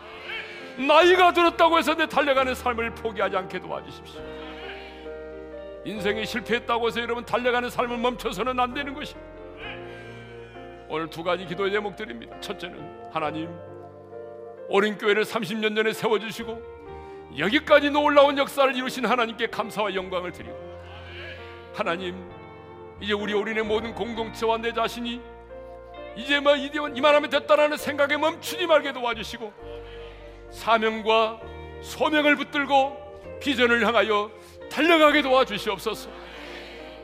나이가 0.85 1.31
들었다고 1.31 1.77
해서 1.77 1.95
내 1.95 2.05
달려가는 2.07 2.53
삶을 2.53 2.95
포기하지 2.95 3.37
않게 3.37 3.59
도와주십시오. 3.59 4.21
인생에 5.85 6.25
실패했다고 6.25 6.87
해서 6.87 6.99
여러분 7.01 7.23
달려가는 7.23 7.69
삶을 7.69 7.97
멈춰서는 7.97 8.59
안 8.59 8.73
되는 8.73 8.93
것입니다. 8.93 9.31
오늘 10.89 11.09
두 11.09 11.23
가지 11.23 11.45
기도 11.45 11.69
제목드립니다. 11.69 12.37
첫째는 12.41 13.09
하나님 13.11 13.49
어린 14.69 14.97
교회를 14.97 15.23
30년 15.23 15.75
전에 15.75 15.93
세워주시고 15.93 16.77
여기까지 17.37 17.89
놀라운 17.89 18.37
역사를 18.37 18.73
이루신 18.75 19.05
하나님께 19.05 19.47
감사와 19.47 19.93
영광을 19.93 20.31
드리고 20.31 20.55
하나님 21.73 22.29
이제 22.99 23.13
우리 23.13 23.33
어린의 23.33 23.63
모든 23.63 23.93
공동체와 23.93 24.57
내 24.57 24.73
자신이 24.73 25.21
이제 26.15 26.39
뭐 26.39 26.55
이만하면 26.55 27.29
됐다라는 27.29 27.77
생각에 27.77 28.17
멈추지 28.17 28.65
말게 28.65 28.91
도와주시고 28.91 29.53
사명과 30.51 31.39
소명을 31.81 32.35
붙들고 32.37 33.39
비전을 33.39 33.85
향하여 33.85 34.31
달려가게 34.71 35.21
도와주시옵소서. 35.21 36.09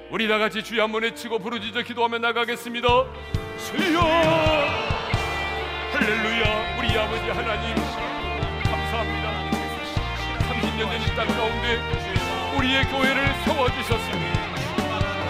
우리 0.09 0.27
다 0.27 0.37
같이 0.37 0.63
주여 0.63 0.83
한번 0.83 1.03
외치고 1.03 1.39
부르짖어 1.39 1.83
기도하며 1.83 2.17
나가겠습니다. 2.19 2.87
주여 3.57 4.92
할렐루야 5.93 6.77
우리 6.79 6.97
아버지 6.97 7.29
하나님. 7.29 7.75
감사합니다. 8.63 9.25
30년 10.49 10.89
전이땅 10.91 11.27
가운데 11.27 11.79
우리의 12.57 12.83
교회를 12.85 13.33
세워주셨습니다 13.45 14.43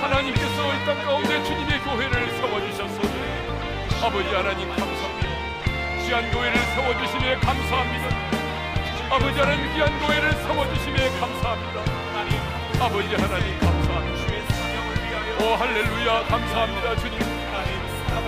하나님께서 0.01 0.73
이 0.73 0.85
땅 0.85 1.01
가운데 1.05 1.43
주님의 1.43 1.79
교회를 1.79 2.31
세워주셨습니다 2.37 4.05
아버지 4.05 4.29
하나님 4.35 4.69
감사합니다. 4.69 5.29
귀한 6.05 6.31
교회를 6.31 6.55
세워주심에 6.57 7.35
감사합니다. 7.35 8.05
아버지 9.11 9.39
하나님 9.39 9.73
귀한 9.73 9.99
교회를 9.99 10.31
세워주심에 10.33 11.19
감사합니다. 11.19 11.81
아버지 12.85 13.15
하나님 13.15 13.59
감사합니다. 13.59 14.23
오 15.43 15.55
할렐루야 15.55 16.23
감사합니다 16.27 16.95
주님 16.97 17.19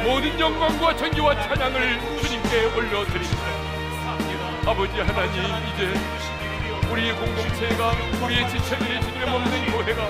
모든 0.04 0.40
영광과 0.40 0.96
전기와 0.96 1.40
찬양을 1.42 2.00
주님께 2.22 2.66
올려드립니다. 2.76 3.44
아버지 4.66 5.00
하나님 5.00 5.44
이제 5.74 5.94
우리의 6.92 7.14
공동체가 7.16 7.92
우리의 8.24 8.50
지체들이 8.50 9.02
주님의 9.02 9.30
몸된 9.30 9.72
교회가 9.72 10.10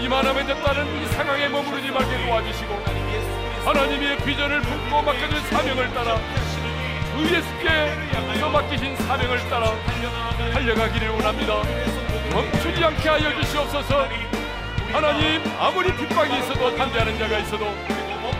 이만하면 0.00 0.46
됐다는 0.46 1.02
이 1.02 1.06
상황에 1.06 1.48
머무르지 1.48 1.90
말게 1.90 2.26
도와주시고 2.26 2.82
하나님의 3.64 4.16
비전을 4.18 4.60
품고 4.62 5.02
맡겨진 5.02 5.40
사명을 5.50 5.92
따라 5.92 6.18
주 7.16 7.24
예수께서 7.24 8.48
맡기신 8.48 8.96
사명을 8.96 9.38
따라 9.50 9.72
달려가기를 10.52 11.08
원합니다. 11.10 11.54
멈추지 12.32 12.84
않게 12.84 13.08
하여 13.08 13.40
주시옵소서. 13.40 14.08
하나님 14.92 15.42
아무리 15.58 15.94
핍박이 15.96 16.38
있어도 16.38 16.74
담대하는 16.76 17.18
자가 17.18 17.38
있어도 17.40 17.66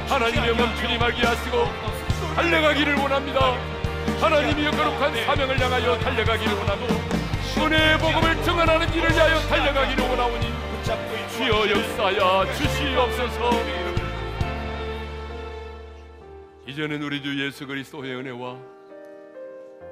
하나님의 0.08 0.56
멈추지 0.56 0.96
말게 0.96 1.26
하시고 1.26 1.64
달려가기를 2.34 2.94
원합니다. 2.94 3.52
하나님이 4.20 4.70
거룩한 4.70 5.14
사명을 5.26 5.60
향하여 5.60 5.98
달려가기를 5.98 6.54
원하고 6.54 6.86
은혜의 7.58 7.98
복음을 7.98 8.42
증언하는 8.42 8.92
일을 8.94 9.10
위하여 9.10 9.38
달려가기를 9.40 10.08
원하오니 10.08 10.46
주여 11.36 11.70
역사야 11.70 12.54
주시옵소서. 12.54 13.50
이제는 16.66 17.02
우리 17.02 17.22
주 17.22 17.44
예수 17.44 17.66
그리스도의 17.66 18.14
은혜와 18.14 18.58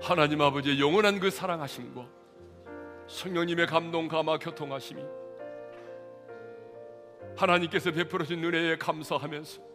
하나님 0.00 0.40
아버지의 0.40 0.80
영원한 0.80 1.20
그 1.20 1.30
사랑하심과 1.30 2.06
성령님의 3.06 3.66
감동 3.66 4.08
감화 4.08 4.38
교통하심이 4.38 5.02
하나님께서 7.36 7.90
베풀어 7.90 8.24
준 8.24 8.42
은혜에 8.42 8.76
감사하면서 8.76 9.65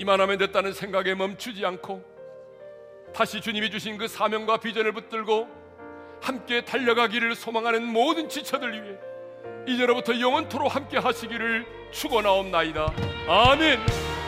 이만하면 0.00 0.38
됐다는 0.38 0.72
생각에 0.72 1.14
멈추지 1.14 1.64
않고 1.66 2.02
다시 3.14 3.42
주님이 3.42 3.70
주신 3.70 3.98
그 3.98 4.08
사명과 4.08 4.56
비전을 4.56 4.92
붙들고 4.92 5.46
함께 6.22 6.64
달려가기를 6.64 7.34
소망하는 7.34 7.84
모든 7.84 8.26
지체들 8.26 8.82
위해 8.82 8.96
이제로부터 9.68 10.18
영원토록 10.18 10.74
함께 10.74 10.96
하시기를 10.96 11.66
축원하옵나이다. 11.92 12.94
아멘. 13.28 14.19